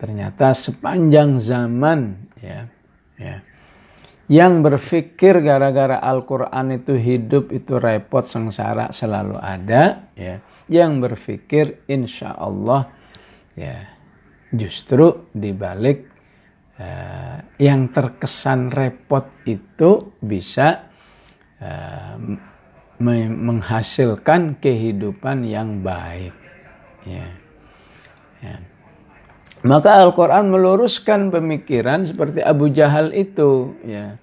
[0.00, 2.66] ternyata sepanjang zaman ya
[3.14, 3.44] ya
[4.32, 12.34] yang berpikir gara-gara Al-Quran itu hidup itu repot sengsara selalu ada ya yang berpikir insya
[12.34, 12.88] Allah
[13.54, 13.92] ya
[14.50, 16.08] justru dibalik
[16.80, 20.88] uh, yang terkesan repot itu bisa
[21.60, 22.16] uh,
[23.02, 26.34] menghasilkan kehidupan yang baik.
[27.02, 27.28] Ya.
[28.42, 28.56] Ya.
[29.62, 33.78] Maka Al-Quran meluruskan pemikiran seperti Abu Jahal itu.
[33.86, 34.18] Ya.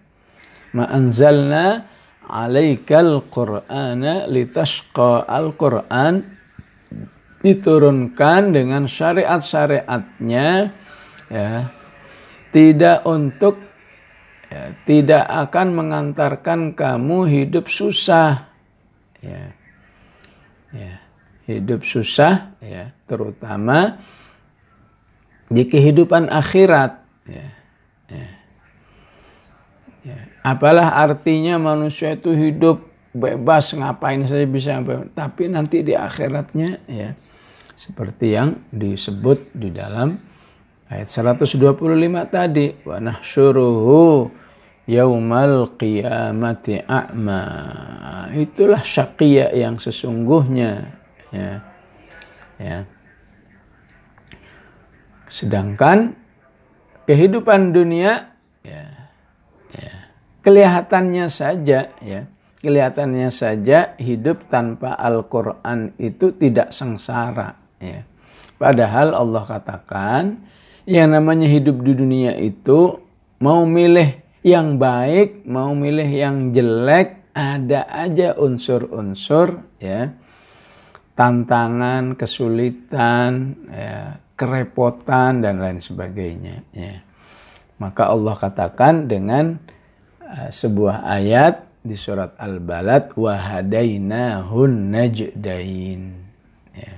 [0.75, 1.87] Ma'anzalna
[2.29, 6.37] alaikal qur'ana litashqa Al-Quran
[7.39, 10.75] diturunkan dengan syariat-syariatnya
[11.31, 11.71] ya
[12.51, 13.57] tidak untuk
[14.51, 18.48] ya, tidak akan mengantarkan kamu hidup susah
[19.23, 19.43] ya
[20.73, 20.93] ya
[21.49, 23.97] hidup susah ya terutama
[25.49, 27.47] di kehidupan akhirat ya,
[28.05, 28.27] ya.
[30.05, 30.19] ya.
[30.45, 32.85] apalah artinya manusia itu hidup
[33.17, 34.77] bebas ngapain saja bisa
[35.17, 37.17] tapi nanti di akhiratnya ya
[37.73, 40.29] seperti yang disebut di dalam
[40.89, 41.53] Ayat 125
[42.33, 44.33] tadi wa nahsyuruhu
[44.89, 47.43] yaumal qiyamati a'ma.
[48.33, 50.97] Itulah syaqiyya yang sesungguhnya
[51.29, 51.61] ya.
[52.57, 52.77] Ya.
[55.29, 56.17] Sedangkan
[57.05, 58.33] kehidupan dunia
[58.65, 59.13] ya,
[59.71, 59.93] ya
[60.41, 62.21] kelihatannya saja ya
[62.59, 68.03] kelihatannya saja hidup tanpa Al-Quran itu tidak sengsara ya.
[68.59, 70.43] Padahal Allah katakan
[70.83, 72.99] yang namanya hidup di dunia itu
[73.39, 80.11] mau milih yang baik, mau milih yang jelek, ada aja unsur-unsur ya
[81.19, 86.63] tantangan, kesulitan, ya, kerepotan dan lain sebagainya.
[86.71, 87.03] Ya.
[87.75, 89.59] Maka Allah katakan dengan
[90.23, 96.01] uh, sebuah ayat di surat Al-Balad wahadainahun najdain.
[96.71, 96.93] Ya.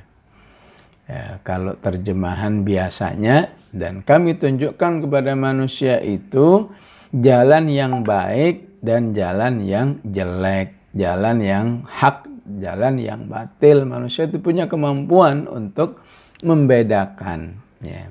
[1.10, 6.70] ya, kalau terjemahan biasanya dan kami tunjukkan kepada manusia itu
[7.16, 12.28] jalan yang baik dan jalan yang jelek, jalan yang hak,
[12.60, 13.86] jalan yang batil.
[13.86, 16.02] Manusia itu punya kemampuan untuk
[16.42, 17.62] membedakan.
[17.84, 18.10] Ya.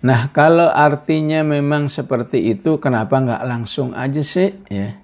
[0.00, 4.96] Nah kalau artinya memang seperti itu kenapa nggak langsung aja sih ya?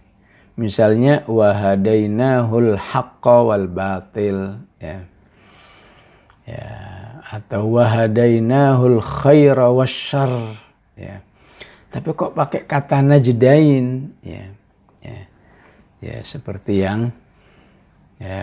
[0.56, 5.04] Misalnya wahadainahul haqqa wal batil ya.
[6.48, 6.68] Ya
[7.26, 10.54] atau wahadainahul khaira wasyarr
[10.94, 11.25] ya.
[11.90, 13.86] Tapi kok pakai kata najdain
[14.22, 14.44] ya.
[15.06, 15.20] Ya,
[16.02, 17.14] ya seperti yang
[18.18, 18.42] ya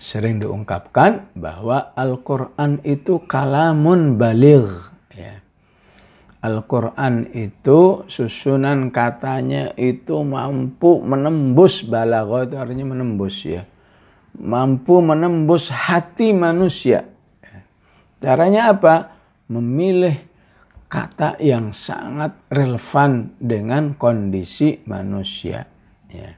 [0.00, 4.70] sering diungkapkan bahwa Al-Qur'an itu kalamun baligh
[5.12, 5.42] ya
[6.38, 13.66] Al-Quran itu susunan katanya itu mampu menembus balaghah itu artinya menembus ya.
[14.38, 17.10] Mampu menembus hati manusia.
[18.22, 19.18] Caranya apa?
[19.50, 20.27] Memilih
[20.88, 25.68] kata yang sangat relevan dengan kondisi manusia.
[26.08, 26.32] Ya.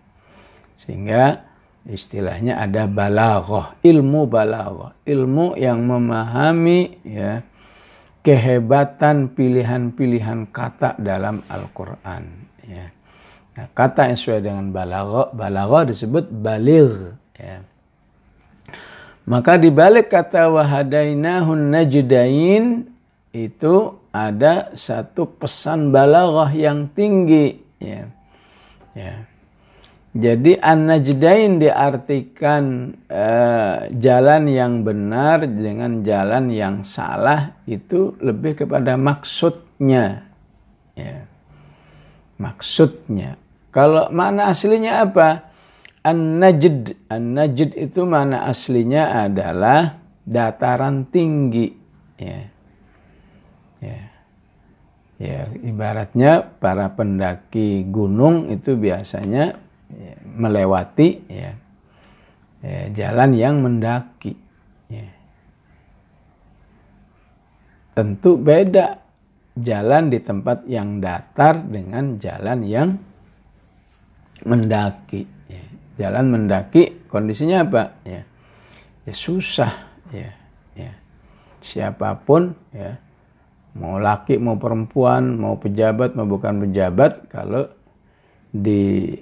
[0.74, 1.46] Sehingga
[1.86, 7.46] istilahnya ada balaghah, ilmu balaghah, ilmu yang memahami ya
[8.20, 12.24] kehebatan pilihan-pilihan kata dalam Al-Quran.
[12.66, 12.92] Ya.
[13.54, 17.16] Nah, kata yang sesuai dengan balaghah, balaghah disebut baligh.
[17.38, 17.62] Ya.
[19.30, 22.90] Maka di balik kata wahadainahun najdain
[23.30, 27.62] itu ada satu pesan balaghah yang tinggi.
[27.78, 28.10] Ya.
[28.94, 29.30] Ya.
[30.10, 40.26] Jadi an-najdain diartikan uh, jalan yang benar dengan jalan yang salah itu lebih kepada maksudnya.
[40.98, 41.30] Ya.
[42.42, 43.38] Maksudnya.
[43.70, 45.54] Kalau mana aslinya apa?
[46.02, 47.06] An-najd.
[47.06, 49.94] An-najd itu mana aslinya adalah
[50.26, 51.70] dataran tinggi.
[52.18, 52.49] Ya.
[53.80, 54.00] Ya.
[55.20, 59.52] Ya, ibaratnya para pendaki gunung itu biasanya
[59.92, 61.52] ya, melewati ya,
[62.64, 64.32] ya, jalan yang mendaki.
[64.88, 65.12] Ya.
[67.92, 69.04] Tentu beda
[69.60, 72.96] jalan di tempat yang datar dengan jalan yang
[74.48, 75.28] mendaki.
[75.52, 75.64] Ya.
[76.00, 77.92] Jalan mendaki kondisinya apa?
[78.08, 78.24] Ya,
[79.04, 79.84] ya susah.
[80.16, 80.32] Ya,
[80.72, 80.96] ya.
[81.60, 83.09] Siapa pun ya
[83.78, 87.70] mau laki mau perempuan mau pejabat mau bukan pejabat kalau
[88.50, 89.14] di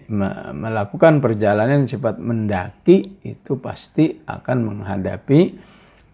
[0.57, 5.41] melakukan perjalanan sifat mendaki itu pasti akan menghadapi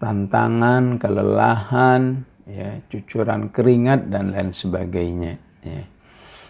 [0.02, 5.38] tantangan, kelelahan, ya, cucuran keringat dan lain sebagainya.
[5.62, 5.82] Ya.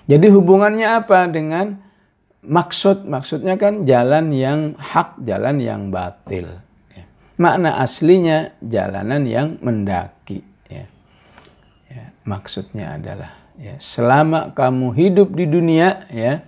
[0.04, 1.80] Jadi hubungannya apa dengan
[2.44, 3.04] maksud?
[3.08, 6.60] Maksudnya kan jalan yang hak, jalan yang batil.
[6.92, 7.04] Ya.
[7.36, 10.53] Makna aslinya jalanan yang mendaki.
[12.24, 12.28] Ya.
[12.28, 16.40] Ya, maksudnya adalah ya, selama kamu hidup di dunia ya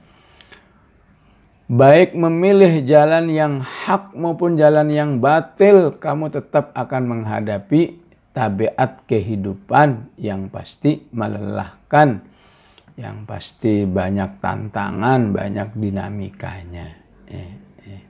[1.67, 7.99] baik memilih jalan yang hak maupun jalan yang batil, kamu tetap akan menghadapi
[8.31, 12.23] tabiat kehidupan yang pasti melelahkan,
[12.95, 16.87] yang pasti banyak tantangan, banyak dinamikanya.
[17.27, 18.03] Eh, eh.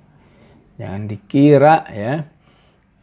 [0.76, 2.28] Jangan dikira ya,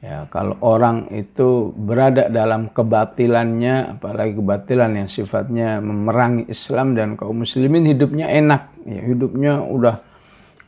[0.04, 7.48] ya kalau orang itu berada dalam kebatilannya, apalagi kebatilan yang sifatnya memerangi Islam dan kaum
[7.48, 10.14] muslimin hidupnya enak, ya, hidupnya udah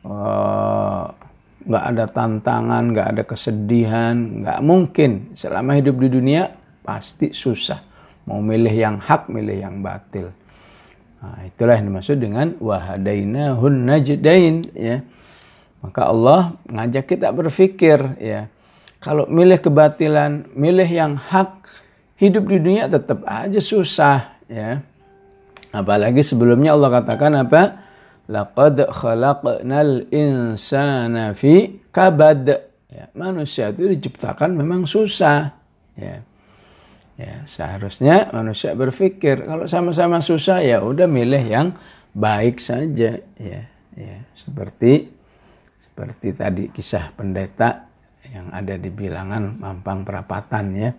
[0.06, 1.06] Eh,
[1.65, 6.54] nggak uh, ada tantangan, nggak ada kesedihan, nggak mungkin selama hidup di dunia
[6.86, 7.82] pasti susah.
[8.30, 10.30] Mau milih yang hak, milih yang batil.
[11.26, 15.02] Nah, itulah yang dimaksud dengan wahadainahun najdain ya.
[15.82, 18.45] Maka Allah ngajak kita berpikir ya.
[19.06, 21.62] Kalau milih kebatilan, milih yang hak,
[22.18, 24.82] hidup di dunia tetap aja susah ya.
[25.70, 27.86] Apalagi sebelumnya Allah katakan apa?
[28.26, 32.49] Laqad khalaqnal insana fi kabad.
[32.89, 35.53] Ya, manusia itu diciptakan memang susah.
[35.93, 36.26] Ya.
[37.16, 41.68] Ya, seharusnya manusia berpikir kalau sama-sama susah ya udah milih yang
[42.18, 43.62] baik saja ya.
[43.93, 45.14] Ya, seperti
[45.80, 47.84] seperti tadi kisah pendeta
[48.36, 50.91] yang ada di bilangan Mampang Perapatan ya.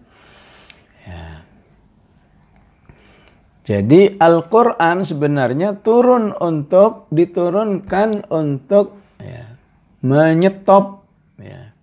[1.06, 1.46] Ya,
[3.66, 9.58] jadi Al-Quran sebenarnya turun untuk diturunkan untuk ya,
[10.06, 11.02] menyetop
[11.34, 11.74] ya,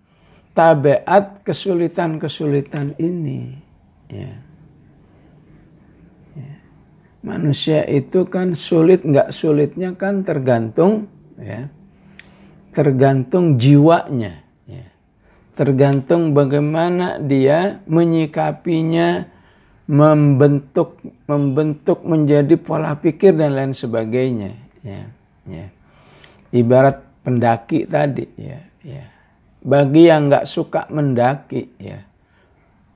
[0.56, 3.60] tabiat kesulitan-kesulitan ini.
[4.08, 4.32] Ya.
[6.34, 6.56] Ya.
[7.20, 11.68] manusia itu kan sulit nggak sulitnya kan tergantung ya
[12.74, 14.43] tergantung jiwanya ya.
[15.54, 19.30] Tergantung bagaimana dia menyikapinya
[19.86, 20.98] membentuk
[21.30, 24.52] membentuk menjadi pola pikir dan lain sebagainya
[24.82, 25.04] ya,
[25.46, 25.66] ya.
[26.56, 29.04] ibarat pendaki tadi ya, ya.
[29.62, 32.00] bagi yang nggak suka mendaki ya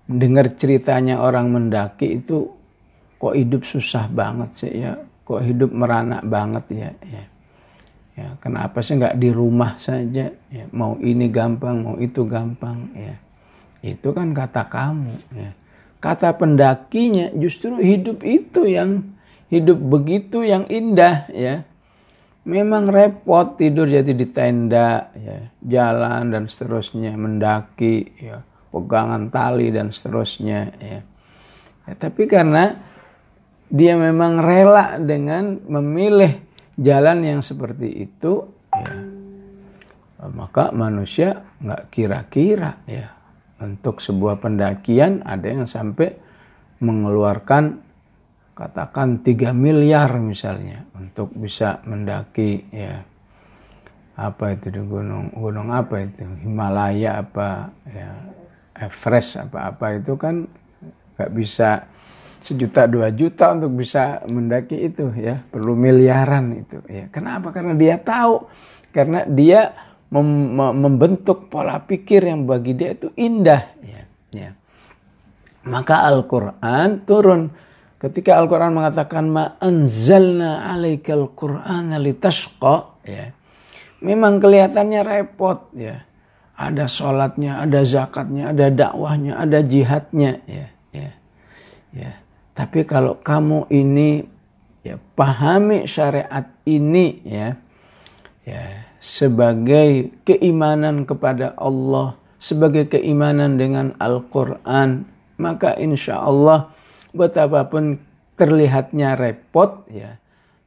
[0.07, 2.47] dengar ceritanya orang mendaki itu
[3.19, 4.95] kok hidup susah banget sih ya
[5.27, 7.23] kok hidup merana banget ya ya
[8.17, 10.33] ya kenapa sih nggak di rumah saja?
[10.49, 13.15] Ya mau ini gampang mau itu gampang ya.
[13.85, 15.51] Itu kan kata kamu ya.
[16.01, 19.05] Kata pendakinya justru hidup itu yang
[19.53, 21.61] hidup begitu yang indah ya.
[22.47, 25.53] Memang repot tidur jadi di tenda ya.
[25.61, 28.41] Jalan dan seterusnya mendaki ya.
[28.73, 30.99] Pegangan tali dan seterusnya ya.
[31.85, 32.73] ya tapi karena
[33.67, 36.46] dia memang rela dengan memilih
[36.77, 39.17] jalan yang seperti itu ya
[40.25, 43.13] maka manusia nggak kira-kira ya.
[43.57, 46.13] Untuk sebuah pendakian ada yang sampai
[46.77, 47.81] mengeluarkan
[48.53, 53.05] katakan 3 miliar misalnya untuk bisa mendaki ya.
[54.17, 56.25] Apa itu di gunung gunung apa itu?
[56.41, 58.09] Himalaya apa ya
[58.77, 60.49] Everest apa apa itu kan
[61.17, 61.85] nggak bisa
[62.47, 65.43] sejuta dua juta untuk bisa mendaki itu ya.
[65.51, 67.11] Perlu miliaran itu ya.
[67.11, 67.51] Kenapa?
[67.51, 68.47] Karena dia tahu.
[68.95, 69.75] Karena dia
[70.07, 74.49] mem membentuk pola pikir yang bagi dia itu indah ya, ya.
[75.67, 77.51] maka Al-Quran turun.
[77.97, 83.35] Ketika Al-Quran mengatakan ma anzalna alaikal qur'ana litashqa ya.
[83.99, 86.07] Memang kelihatannya repot ya.
[86.57, 91.09] Ada sholatnya ada zakatnya ada dakwahnya ada jihadnya ya ya
[91.93, 92.11] ya
[92.57, 94.25] tapi kalau kamu ini
[94.81, 97.53] ya pahami syariat ini ya
[98.41, 106.73] ya sebagai keimanan kepada Allah, sebagai keimanan dengan Al-Quran, maka insya Allah
[107.13, 108.01] betapapun
[108.35, 110.19] terlihatnya repot ya,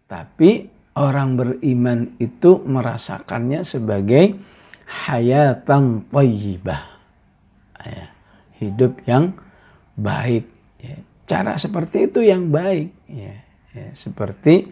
[0.08, 4.40] tapi orang beriman itu merasakannya sebagai
[5.06, 6.82] hayatan thayyibah.
[7.80, 8.12] Ya,
[8.60, 9.36] hidup yang
[9.96, 10.59] baik.
[11.30, 11.46] Ya.
[11.46, 12.90] Cara seperti itu yang baik.
[13.06, 14.66] Ya, ya, seperti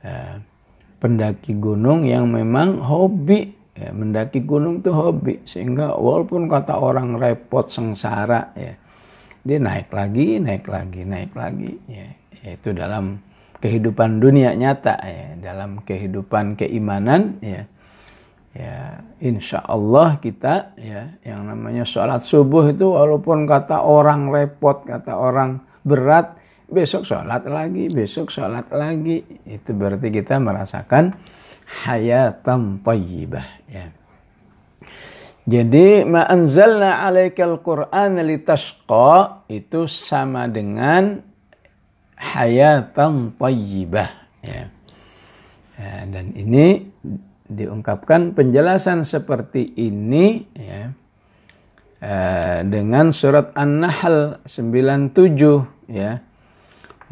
[0.00, 0.40] ya,
[1.04, 7.68] pendaki gunung yang memang hobi ya, mendaki gunung itu hobi sehingga walaupun kata orang repot
[7.68, 8.80] sengsara ya
[9.44, 12.08] dia naik lagi naik lagi naik lagi ya
[12.48, 13.20] itu dalam
[13.60, 17.68] kehidupan dunia nyata ya dalam kehidupan keimanan ya
[18.54, 25.12] ya insya Allah kita ya yang namanya sholat subuh itu walaupun kata orang repot kata
[25.18, 29.22] orang berat besok sholat lagi, besok sholat lagi.
[29.44, 31.14] Itu berarti kita merasakan
[31.84, 33.46] hayatan tayyibah.
[33.68, 33.92] Ya.
[35.44, 41.20] Jadi ma'anzalna alaikal Qur'an litashqa itu sama dengan
[42.16, 44.10] hayatan tayyibah.
[44.40, 44.72] Ya.
[45.76, 45.92] ya.
[46.08, 46.88] dan ini
[47.44, 50.96] diungkapkan penjelasan seperti ini ya,
[52.00, 56.24] eh, dengan surat An-Nahl 97 ya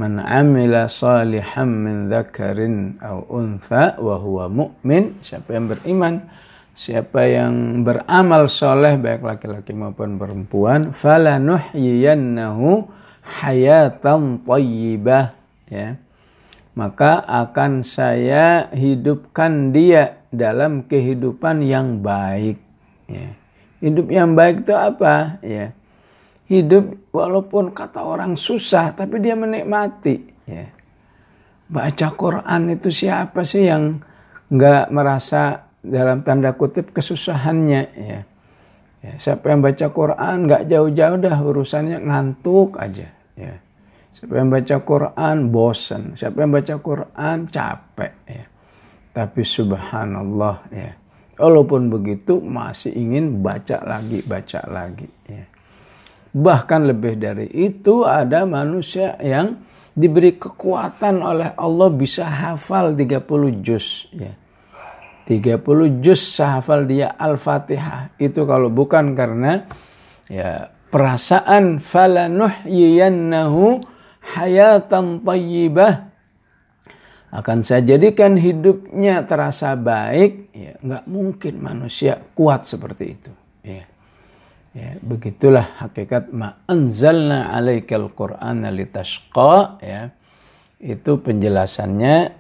[0.00, 6.32] Man amila salihan min dzakarin aw untha wa huwa mu'min, siapa yang beriman,
[6.72, 12.88] siapa yang beramal soleh baik laki-laki maupun perempuan, falanuhyiyannahu
[13.20, 15.36] hayatan thayyibah
[15.68, 16.00] ya.
[16.72, 22.56] Maka akan saya hidupkan dia dalam kehidupan yang baik
[23.12, 23.36] ya.
[23.84, 25.36] Hidup yang baik itu apa?
[25.44, 25.76] Ya
[26.50, 30.16] hidup walaupun kata orang susah tapi dia menikmati
[30.48, 30.66] ya.
[31.72, 34.02] Baca Quran itu siapa sih yang
[34.52, 38.20] nggak merasa dalam tanda kutip kesusahannya ya.
[39.00, 43.54] ya siapa yang baca Quran nggak jauh-jauh dah urusannya ngantuk aja ya.
[44.12, 48.44] Siapa yang baca Quran bosan, siapa yang baca Quran capek ya.
[49.12, 50.92] Tapi subhanallah ya.
[51.40, 55.51] Walaupun begitu masih ingin baca lagi, baca lagi ya.
[56.32, 59.60] Bahkan lebih dari itu ada manusia yang
[59.92, 64.32] diberi kekuatan oleh Allah bisa hafal 30 juz ya.
[65.28, 68.16] 30 juz sahafal dia Al-Fatihah.
[68.18, 69.68] Itu kalau bukan karena
[70.26, 76.12] ya perasaan falanuhyiyannahu hayatan tayyibah
[77.32, 83.32] akan saya jadikan hidupnya terasa baik ya nggak mungkin manusia kuat seperti itu
[83.64, 83.88] ya
[84.72, 90.16] Ya, begitulah hakikat ma anzalna alaikal qur'ana litashqa ya.
[90.80, 92.32] itu penjelasannya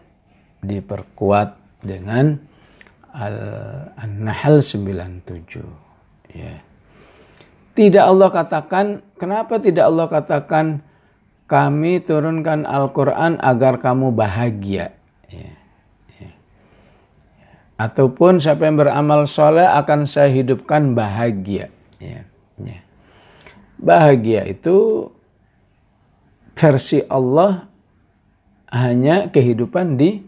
[0.64, 2.40] diperkuat dengan
[3.12, 6.56] Al-Nahl 97 ya.
[7.72, 10.80] Tidak Allah katakan, kenapa tidak Allah katakan
[11.44, 14.96] kami turunkan Al-Quran agar kamu bahagia.
[15.28, 15.52] Ya.
[16.16, 16.32] Ya.
[17.76, 21.68] Ataupun siapa yang beramal soleh akan saya hidupkan bahagia.
[22.02, 22.26] Ya.
[22.58, 22.80] Ya.
[23.78, 25.08] Bahagia itu
[26.58, 27.70] versi Allah
[28.74, 30.26] hanya kehidupan di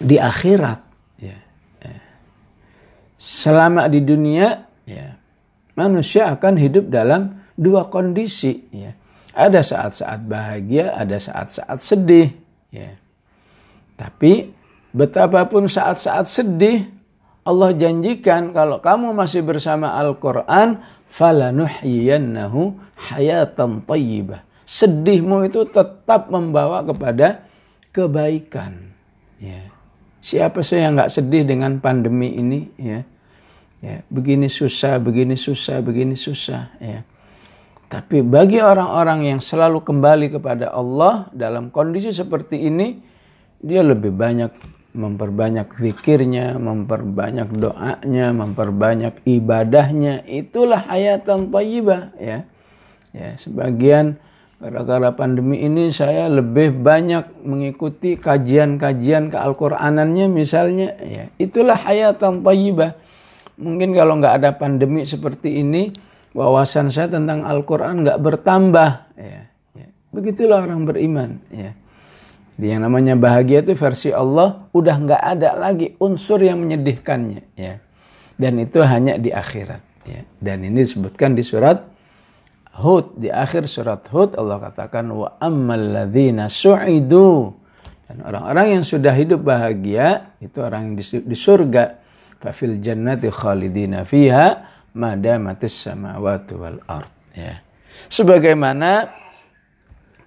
[0.00, 0.80] di akhirat.
[1.20, 1.38] Ya.
[1.84, 2.00] Ya.
[3.20, 5.20] Selama di dunia, ya,
[5.76, 8.64] manusia akan hidup dalam dua kondisi.
[8.72, 8.96] Ya.
[9.32, 12.32] Ada saat-saat bahagia, ada saat-saat sedih.
[12.72, 12.96] Ya.
[13.96, 14.52] Tapi
[14.92, 16.90] betapapun saat-saat sedih,
[17.42, 20.78] Allah janjikan kalau kamu masih bersama Al-Quran,
[21.10, 22.78] falanuhyiyannahu
[23.10, 24.46] hayatan tayyibah.
[24.62, 27.42] Sedihmu itu tetap membawa kepada
[27.90, 28.94] kebaikan.
[29.42, 29.74] Ya.
[30.22, 32.70] Siapa sih yang nggak sedih dengan pandemi ini?
[32.78, 33.02] Ya
[33.82, 37.02] ya begini susah begini susah begini susah ya
[37.90, 43.02] tapi bagi orang-orang yang selalu kembali kepada Allah dalam kondisi seperti ini
[43.58, 52.44] dia lebih banyak memperbanyak zikirnya memperbanyak doanya memperbanyak ibadahnya itulah hayatan thayyibah ya
[53.16, 54.20] ya sebagian
[54.60, 63.02] gara-gara pandemi ini saya lebih banyak mengikuti kajian-kajian ke Al-Qur'anannya misalnya ya itulah hayatan thayyibah
[63.62, 65.92] Mungkin kalau nggak ada pandemi seperti ini,
[66.32, 68.90] wawasan saya tentang Al-Quran nggak bertambah.
[69.14, 69.88] Ya, ya.
[70.10, 71.38] Begitulah orang beriman.
[71.52, 71.76] Ya.
[72.62, 77.42] Yang namanya bahagia itu versi Allah udah nggak ada lagi unsur yang menyedihkannya.
[77.58, 77.82] Ya.
[78.38, 79.82] Dan itu hanya di akhirat.
[80.06, 80.22] Ya.
[80.38, 81.82] Dan ini disebutkan di surat
[82.78, 83.18] Hud.
[83.18, 86.06] Di akhir surat Hud Allah katakan wa ammal
[86.46, 87.50] su'idu.
[88.06, 92.02] Dan orang-orang yang sudah hidup bahagia itu orang yang di surga
[92.42, 94.66] fafil jannati khalidina fiha
[94.98, 97.62] madamatis samawati wal ard ya
[98.10, 99.06] sebagaimana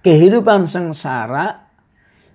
[0.00, 1.65] kehidupan sengsara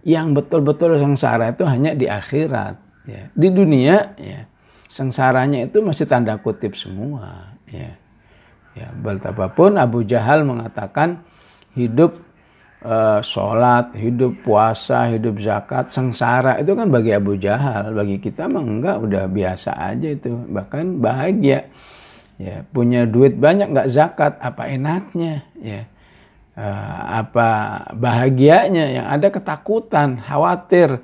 [0.01, 2.75] yang betul-betul sengsara itu hanya di akhirat
[3.05, 3.29] ya.
[3.33, 4.47] Di dunia ya.
[4.91, 7.95] Sengsaranya itu masih tanda kutip semua ya.
[8.71, 11.23] Ya betapapun Abu Jahal mengatakan
[11.75, 12.19] hidup
[12.85, 18.63] uh, sholat, hidup puasa, hidup zakat, sengsara itu kan bagi Abu Jahal, bagi kita mah
[18.63, 21.69] enggak udah biasa aja itu, bahkan bahagia.
[22.41, 25.85] Ya, punya duit banyak nggak zakat, apa enaknya ya.
[26.51, 27.47] Uh, apa
[27.95, 30.99] bahagianya yang ada ketakutan, khawatir.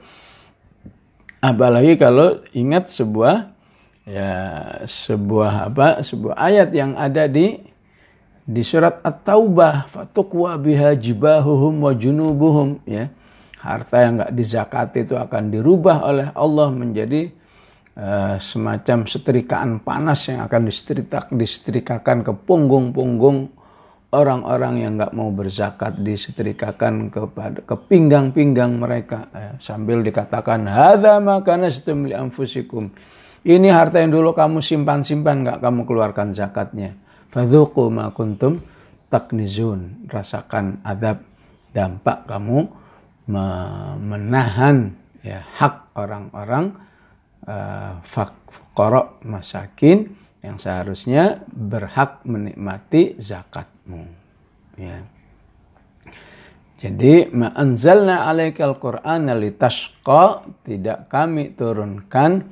[1.40, 3.56] Apalagi kalau ingat sebuah
[4.08, 4.32] ya
[4.88, 7.60] sebuah apa sebuah ayat yang ada di
[8.48, 13.12] di surat At-Taubah fatuqwa biha jibahuhum wa junubuhum ya
[13.60, 17.28] harta yang nggak dizakati itu akan dirubah oleh Allah menjadi
[18.00, 23.52] uh, semacam setrikaan panas yang akan disetrik disetrikakan ke punggung-punggung
[24.12, 29.28] orang-orang yang nggak mau berzakat disetrikakan kepada ke pinggang-pinggang mereka.
[29.36, 32.92] Ya, sambil dikatakan hadza makana li anfusikum.
[33.48, 36.96] Ini harta yang dulu kamu simpan-simpan nggak kamu keluarkan zakatnya.
[37.32, 38.60] Fadhuku ma kuntum
[39.12, 40.08] taknizun.
[40.08, 41.24] Rasakan adab
[41.76, 42.60] dampak kamu
[44.08, 46.72] menahan ya, hak orang-orang
[47.44, 53.20] uh, fakkorok masakin yang seharusnya berhak menikmati
[53.88, 54.04] zakatmu.
[54.78, 54.98] Ya.
[56.78, 62.46] Jadi ma'anzalna alaikal Qur'an litashqa tidak kami turunkan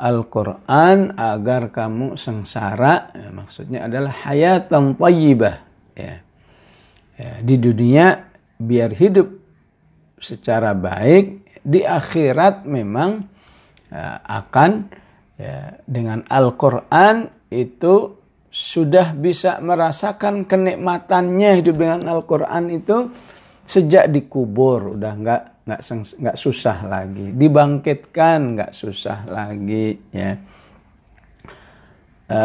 [0.00, 5.60] Al-Quran agar kamu sengsara, ya, maksudnya adalah hayatan tayyibah.
[5.92, 6.24] Ya.
[7.20, 9.28] Ya, di dunia biar hidup
[10.16, 13.28] secara baik, di akhirat memang
[13.92, 14.88] ya, akan
[15.36, 18.19] ya, dengan Al-Quran itu
[18.50, 23.14] sudah bisa merasakan kenikmatannya hidup dengan Al-Quran itu
[23.62, 25.80] sejak dikubur, udah nggak nggak
[26.18, 27.30] nggak susah lagi.
[27.30, 30.34] Dibangkitkan nggak susah lagi ya.
[32.26, 32.40] E,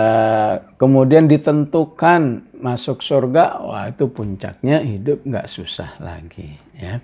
[0.78, 7.02] kemudian ditentukan masuk surga wah itu puncaknya hidup nggak susah lagi ya.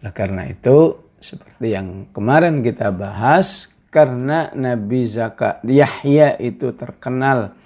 [0.00, 7.58] Nah, karena itu seperti yang kemarin kita bahas karena Nabi Zakat Yahya itu terkenal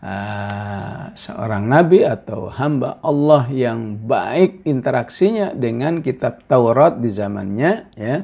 [0.00, 8.16] uh, seorang nabi atau hamba Allah yang baik interaksinya dengan kitab Taurat di zamannya ya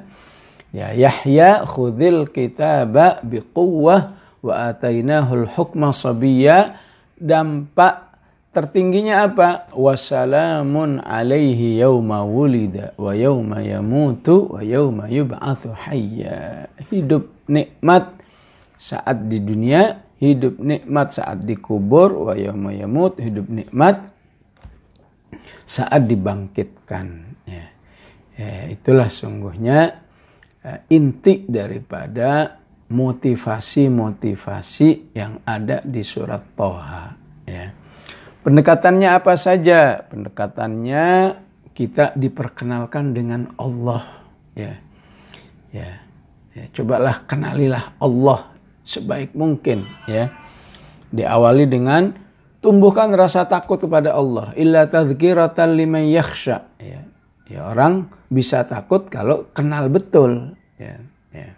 [0.75, 6.77] ya Yahya khudil kitaba biquwwah wa atainahul hukma sabiyya
[7.17, 8.07] dampak
[8.57, 9.69] tertingginya apa?
[9.77, 16.73] Wassalamun alaihi yawma wulida wa yawma yamutu wa yawma yub'athu hayya.
[16.89, 18.17] Hidup nikmat
[18.81, 22.35] saat di dunia, hidup nikmat saat dikubur, wa
[22.73, 24.01] yamut, hidup nikmat
[25.69, 27.37] saat dibangkitkan.
[27.45, 27.77] Ya.
[28.37, 30.05] Ya, itulah sungguhnya
[30.61, 32.61] uh, inti daripada
[32.93, 37.17] motivasi-motivasi yang ada di surat Toha.
[37.49, 37.73] Ya.
[38.45, 40.05] Pendekatannya apa saja?
[40.07, 41.35] Pendekatannya
[41.73, 44.05] kita diperkenalkan dengan Allah.
[44.53, 44.85] Ya,
[45.73, 46.05] ya,
[46.53, 46.69] ya.
[46.77, 48.56] Cobalah kenalilah Allah
[48.87, 49.85] sebaik mungkin.
[50.07, 50.33] Ya,
[51.11, 52.15] diawali dengan
[52.63, 54.55] tumbuhkan rasa takut kepada Allah.
[54.55, 56.71] Illa tadhkiratan liman yakhsha.
[56.81, 57.05] Ya,
[57.51, 60.55] ya orang bisa takut kalau kenal betul.
[60.79, 61.03] Ya,
[61.35, 61.51] ya.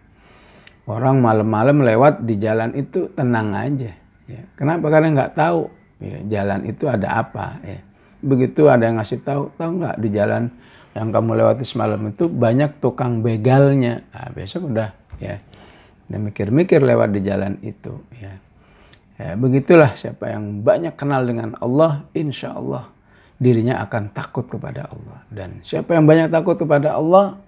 [0.89, 3.93] Orang malam-malam lewat di jalan itu tenang aja.
[4.25, 4.43] Ya.
[4.57, 4.89] Kenapa?
[4.89, 7.79] Karena nggak tahu ya, jalan itu ada apa ya.
[8.19, 10.51] begitu ada yang ngasih tahu tahu nggak di jalan
[10.97, 14.91] yang kamu lewati semalam itu banyak tukang begalnya nah, besok udah
[15.23, 15.39] ya
[16.09, 18.35] udah mikir-mikir lewat di jalan itu ya.
[19.19, 22.87] Ya begitulah siapa yang banyak kenal dengan Allah insya Allah
[23.39, 25.27] dirinya akan takut kepada Allah.
[25.31, 27.39] Dan siapa yang banyak takut kepada Allah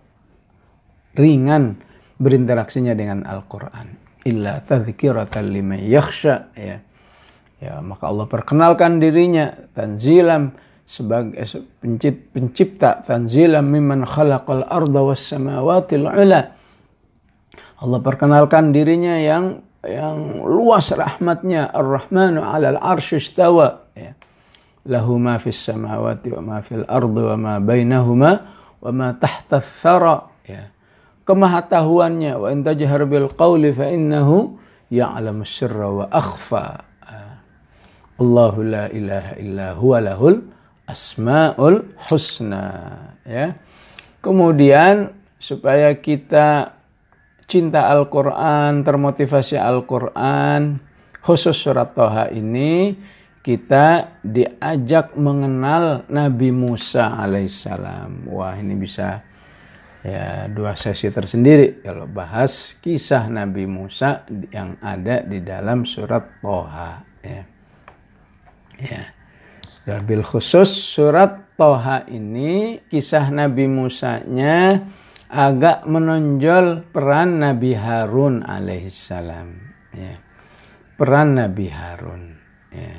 [1.14, 1.78] ringan
[2.20, 3.96] berinteraksinya dengan Al-Quran.
[4.26, 6.78] Illa tadhkiratan liman yakhsha ya.
[7.60, 10.56] Ya, maka Allah perkenalkan dirinya tanzilam
[10.88, 11.38] sebagai
[12.32, 16.59] pencipta tanzilam mimman khalaqal arda was samawati ula.
[17.80, 24.12] Allah perkenalkan dirinya yang yang luas rahmatnya Ar-Rahmanu 'alal arsy istawa ya.
[24.84, 28.32] Lahu ma fis samawati wa ma fil ardi wa ma bainahuma
[28.80, 30.68] wa ma tahta thara ya.
[31.24, 34.60] Kemahatahuannya wa in tajhar bil qawli fa innahu
[34.92, 36.84] ya'lamu sirra wa akhfa
[38.20, 40.44] Allahu la ilaha illa huwa lahul
[40.84, 42.68] asmaul husna
[43.24, 43.56] ya.
[44.20, 46.76] Kemudian supaya kita
[47.50, 50.78] cinta Al-Qur'an, termotivasi Al-Qur'an,
[51.18, 52.94] khusus surat Toha ini
[53.42, 58.30] kita diajak mengenal Nabi Musa alaihissalam.
[58.30, 59.26] Wah, ini bisa
[60.00, 67.04] ya dua sesi tersendiri kalau bahas kisah Nabi Musa yang ada di dalam surat Toha
[67.20, 67.42] ya.
[68.80, 69.02] Ya.
[70.06, 74.86] Bil khusus surat Toha ini kisah Nabi Musa-nya
[75.30, 79.48] agak menonjol peran Nabi Harun alaihissalam.
[79.94, 80.18] Ya.
[80.98, 82.22] Peran Nabi Harun.
[82.74, 82.94] Ya.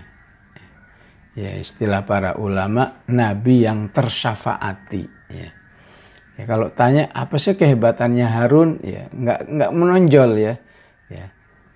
[1.35, 5.03] ya istilah para ulama Nabi yang tersyafaati.
[5.27, 5.49] Ya.
[6.39, 10.55] Ya, kalau tanya apa sih kehebatannya Harun, ya nggak nggak menonjol ya.
[11.11, 11.27] ya.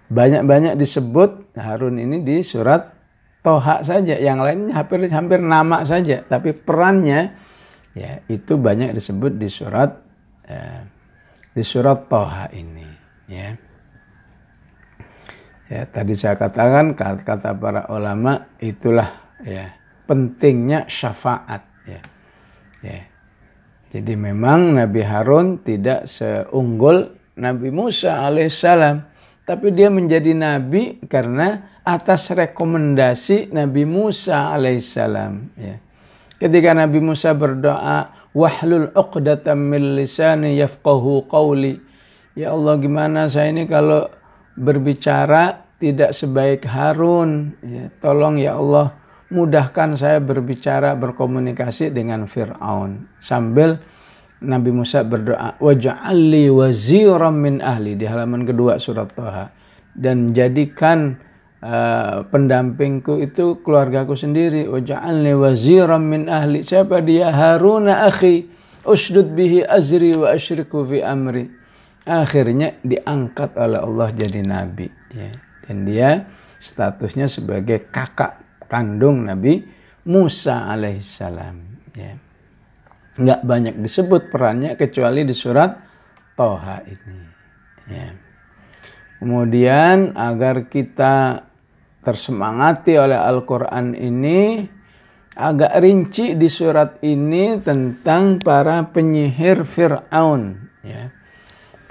[0.07, 2.95] Banyak-banyak disebut Harun ini di surat
[3.45, 7.37] Toha saja, yang lainnya hampir hampir nama saja, tapi perannya
[7.93, 10.04] ya itu banyak disebut di surat
[10.45, 10.85] ya,
[11.51, 12.87] di surat Toha ini,
[13.27, 13.57] ya.
[15.65, 19.73] Ya, tadi saya katakan kata para ulama itulah ya
[20.05, 22.01] pentingnya syafaat ya.
[22.85, 23.01] Ya.
[23.89, 29.01] Jadi memang Nabi Harun tidak seunggul Nabi Musa alaihissalam,
[29.43, 35.33] tapi dia menjadi nabi karena atas rekomendasi Nabi Musa alaihissalam.
[35.57, 35.75] Ya.
[36.35, 41.79] Ketika Nabi Musa berdoa, wahlul uqdatam min lisani yafqahu qawli.
[42.35, 44.11] Ya Allah gimana saya ini kalau
[44.59, 47.55] berbicara tidak sebaik Harun.
[47.63, 48.91] Ya, tolong ya Allah
[49.31, 53.07] mudahkan saya berbicara berkomunikasi dengan Fir'aun.
[53.23, 53.79] Sambil
[54.43, 59.49] Nabi Musa berdoa, waja'alli waziran min ahli di halaman kedua surat Taha
[59.95, 61.17] dan jadikan
[61.65, 64.69] uh, pendampingku itu keluargaku sendiri.
[64.69, 66.61] Waj'alni waziran min ahli.
[66.61, 67.33] Siapa dia?
[67.33, 68.45] Haruna akhi.
[68.85, 71.49] Usdud bihi azri wa asyriku fi amri.
[72.05, 74.87] Akhirnya diangkat oleh Allah jadi nabi.
[75.15, 75.31] Ya.
[75.65, 76.09] dan dia
[76.61, 79.65] statusnya sebagai kakak kandung Nabi
[80.05, 81.57] Musa alaihissalam.
[81.95, 82.13] Ya.
[83.15, 85.71] nggak banyak disebut perannya kecuali di surat
[86.35, 87.17] Toha ini.
[87.87, 88.11] Ya.
[89.23, 91.44] Kemudian agar kita
[92.05, 94.61] tersemangati oleh Al-Quran ini
[95.35, 100.71] agak rinci di surat ini tentang para penyihir Fir'aun.
[100.85, 101.11] Ya.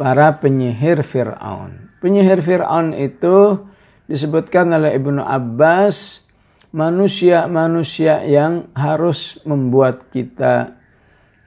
[0.00, 1.92] Para penyihir Fir'aun.
[2.00, 3.68] Penyihir Fir'aun itu
[4.08, 6.24] disebutkan oleh Ibnu Abbas
[6.72, 10.80] manusia-manusia yang harus membuat kita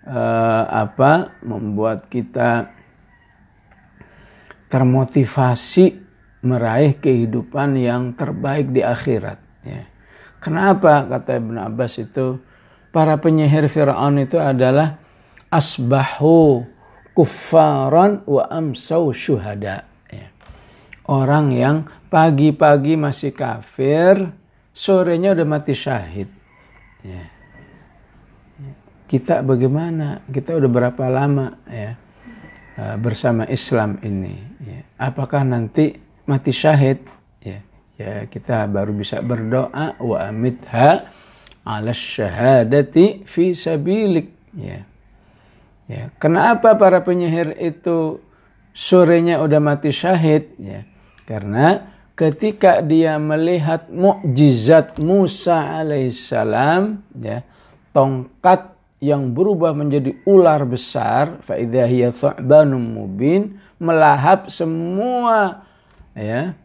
[0.05, 1.35] uh, apa?
[1.41, 2.71] Membuat kita
[4.71, 6.06] termotivasi
[6.45, 9.39] meraih kehidupan yang terbaik di akhirat.
[9.65, 9.83] Ya.
[10.37, 12.39] Kenapa kata Ibnu Abbas itu
[12.93, 15.01] para penyihir Fir'aun itu adalah
[15.49, 16.65] asbahu
[17.17, 19.89] kuffaran wa amsau syuhada.
[20.13, 20.29] Ya.
[21.09, 24.29] Orang yang pagi-pagi masih kafir,
[24.71, 26.29] sorenya udah mati syahid.
[27.01, 27.33] Ya.
[29.07, 30.21] Kita bagaimana?
[30.27, 31.95] Kita udah berapa lama ya
[32.77, 34.35] eh, bersama Islam ini?
[34.61, 34.79] Ya.
[34.99, 37.01] Apakah nanti mati syahid?
[37.41, 37.63] Ya,
[37.97, 41.07] ya kita baru bisa berdoa wa amitha
[41.65, 44.29] ala syahadati fi sabilik.
[44.53, 44.85] Ya
[45.87, 46.11] ya.
[46.19, 48.21] Kenapa para penyihir itu
[48.75, 50.53] sorenya udah mati syahid?
[50.59, 50.83] Ya
[51.27, 57.43] karena ketika dia melihat mukjizat Musa alaihissalam ya
[57.91, 62.15] tongkat yang berubah menjadi ular besar faidahiyah
[62.65, 65.66] mubin melahap semua
[66.17, 66.57] ya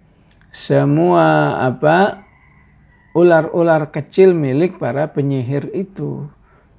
[0.53, 2.25] semua apa
[3.17, 6.29] ular-ular kecil milik para penyihir itu.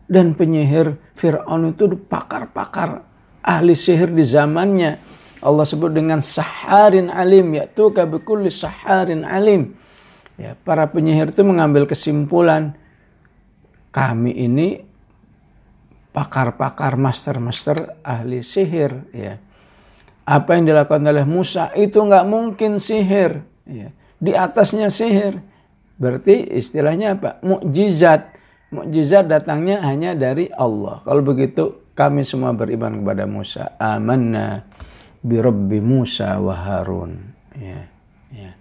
[0.06, 3.02] Dan penyihir Fir'aun itu pakar-pakar
[3.42, 5.02] ahli sihir di zamannya.
[5.44, 9.74] Allah sebut dengan saharin alim, yaitu kabikulli saharin alim.
[10.38, 12.78] Ya, para penyihir itu mengambil kesimpulan,
[13.90, 14.86] kami ini
[16.14, 19.08] pakar-pakar master-master ahli sihir.
[19.12, 19.42] Ya.
[20.24, 23.44] Apa yang dilakukan oleh Musa itu nggak mungkin sihir.
[23.68, 23.92] Ya.
[24.24, 25.44] Di atasnya sihir
[25.98, 27.40] Berarti istilahnya apa?
[27.46, 28.34] Mukjizat.
[28.74, 31.06] Mukjizat datangnya hanya dari Allah.
[31.06, 33.78] Kalau begitu kami semua beriman kepada Musa.
[33.78, 34.66] Amanna
[35.22, 37.14] bi Rabbi Musa wa Harun.
[37.54, 37.88] Ya,
[38.34, 38.52] ya.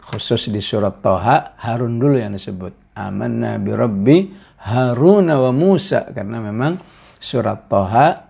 [0.00, 2.96] Khusus di surat Toha, Harun dulu yang disebut.
[2.96, 4.18] Amanna bi Rabbi
[4.64, 6.08] Harun wa Musa.
[6.08, 6.80] Karena memang
[7.20, 8.29] surat Toha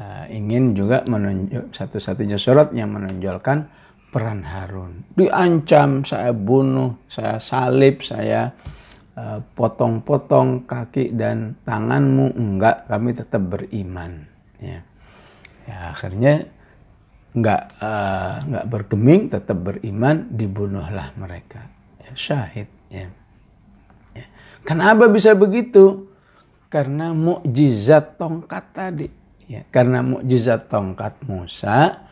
[0.00, 3.68] uh, ingin juga menunjuk satu-satunya surat yang menonjolkan
[4.12, 5.08] peran Harun.
[5.16, 8.52] Diancam, saya bunuh, saya salib, saya
[9.16, 12.36] eh, potong-potong uh, kaki dan tanganmu.
[12.36, 14.28] Enggak, kami tetap beriman.
[14.60, 14.84] Ya,
[15.64, 16.44] ya akhirnya
[17.32, 21.72] enggak uh, enggak bergeming, tetap beriman, dibunuhlah mereka.
[22.04, 22.68] Ya, syahid.
[22.92, 23.08] Ya.
[24.12, 24.26] Ya.
[24.68, 26.12] Kenapa bisa begitu?
[26.68, 29.21] Karena mukjizat tongkat tadi.
[29.50, 32.08] Ya, karena mukjizat tongkat Musa,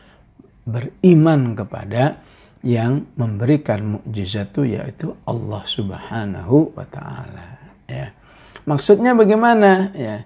[0.67, 2.21] beriman kepada
[2.61, 7.57] yang memberikan mukjizat itu yaitu Allah Subhanahu wa taala
[7.89, 8.13] ya.
[8.69, 10.17] Maksudnya bagaimana ya?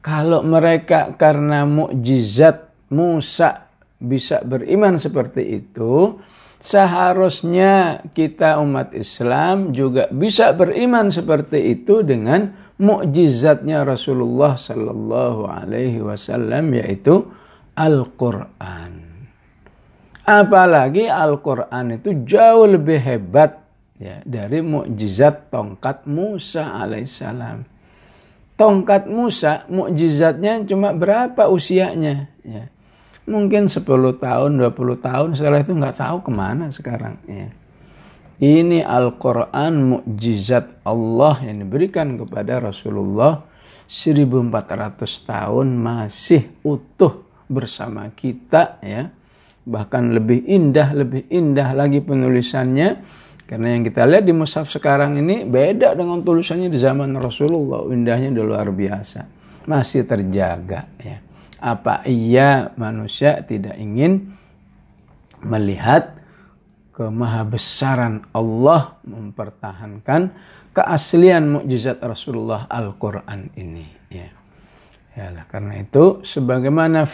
[0.00, 3.66] Kalau mereka karena mukjizat Musa
[3.98, 6.22] bisa beriman seperti itu,
[6.62, 16.76] seharusnya kita umat Islam juga bisa beriman seperti itu dengan mukjizatnya Rasulullah sallallahu alaihi wasallam
[16.76, 17.28] yaitu
[17.76, 19.06] Al-Qur'an.
[20.26, 23.62] Apalagi Al-Quran itu jauh lebih hebat
[23.94, 27.62] ya, dari mukjizat tongkat Musa alaihissalam.
[28.56, 32.32] Tongkat Musa, mukjizatnya cuma berapa usianya?
[32.42, 32.72] Ya.
[33.28, 33.84] Mungkin 10
[34.16, 37.20] tahun, 20 tahun, setelah itu nggak tahu ke mana sekarang.
[37.28, 37.52] Ya.
[38.36, 43.40] Ini Al-Quran mukjizat Allah yang diberikan kepada Rasulullah
[43.88, 49.08] 1400 tahun masih utuh bersama kita ya
[49.66, 52.88] bahkan lebih indah, lebih indah lagi penulisannya.
[53.46, 57.86] Karena yang kita lihat di mushaf sekarang ini beda dengan tulisannya di zaman Rasulullah.
[57.90, 59.20] Indahnya udah luar biasa.
[59.66, 61.18] Masih terjaga ya.
[61.62, 64.34] Apa iya manusia tidak ingin
[65.46, 66.14] melihat
[66.96, 70.32] kemahabesaran Allah mempertahankan
[70.72, 74.32] keaslian mukjizat Rasulullah Al-Quran ini ya.
[75.16, 77.08] Yalah, karena itu sebagaimana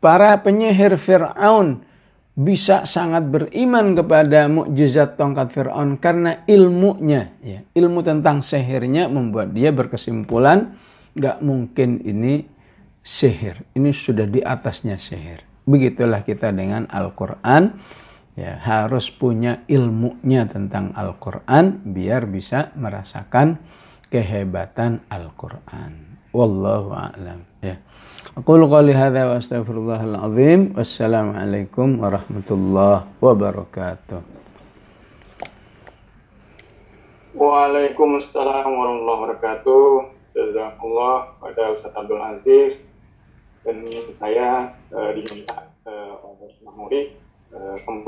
[0.00, 1.84] para penyihir Fir'aun
[2.32, 9.68] bisa sangat beriman kepada mukjizat tongkat Fir'aun karena ilmunya, ya, ilmu tentang sihirnya membuat dia
[9.68, 10.72] berkesimpulan
[11.12, 12.48] gak mungkin ini
[13.04, 15.44] sihir, ini sudah di atasnya sihir.
[15.68, 17.76] Begitulah kita dengan Al-Quran,
[18.38, 23.58] ya harus punya ilmunya tentang Al-Qur'an biar bisa merasakan
[24.10, 26.10] kehebatan Al-Qur'an.
[26.30, 27.42] Wallahu a'lam.
[27.58, 27.82] Ya.
[28.38, 30.70] Aqulu qali hadza wa astaghfirullahal azim.
[30.78, 34.22] Wassalamualaikum warahmatullahi wabarakatuh.
[37.34, 39.82] Waalaikumsalam warahmatullahi wabarakatuh.
[40.30, 42.78] Jazakumullah pada Ustaz Abdul Aziz
[43.66, 43.82] dan
[44.14, 47.18] saya uh, diminta uh, oleh Mahmudi
[47.50, 47.98] uh, kembali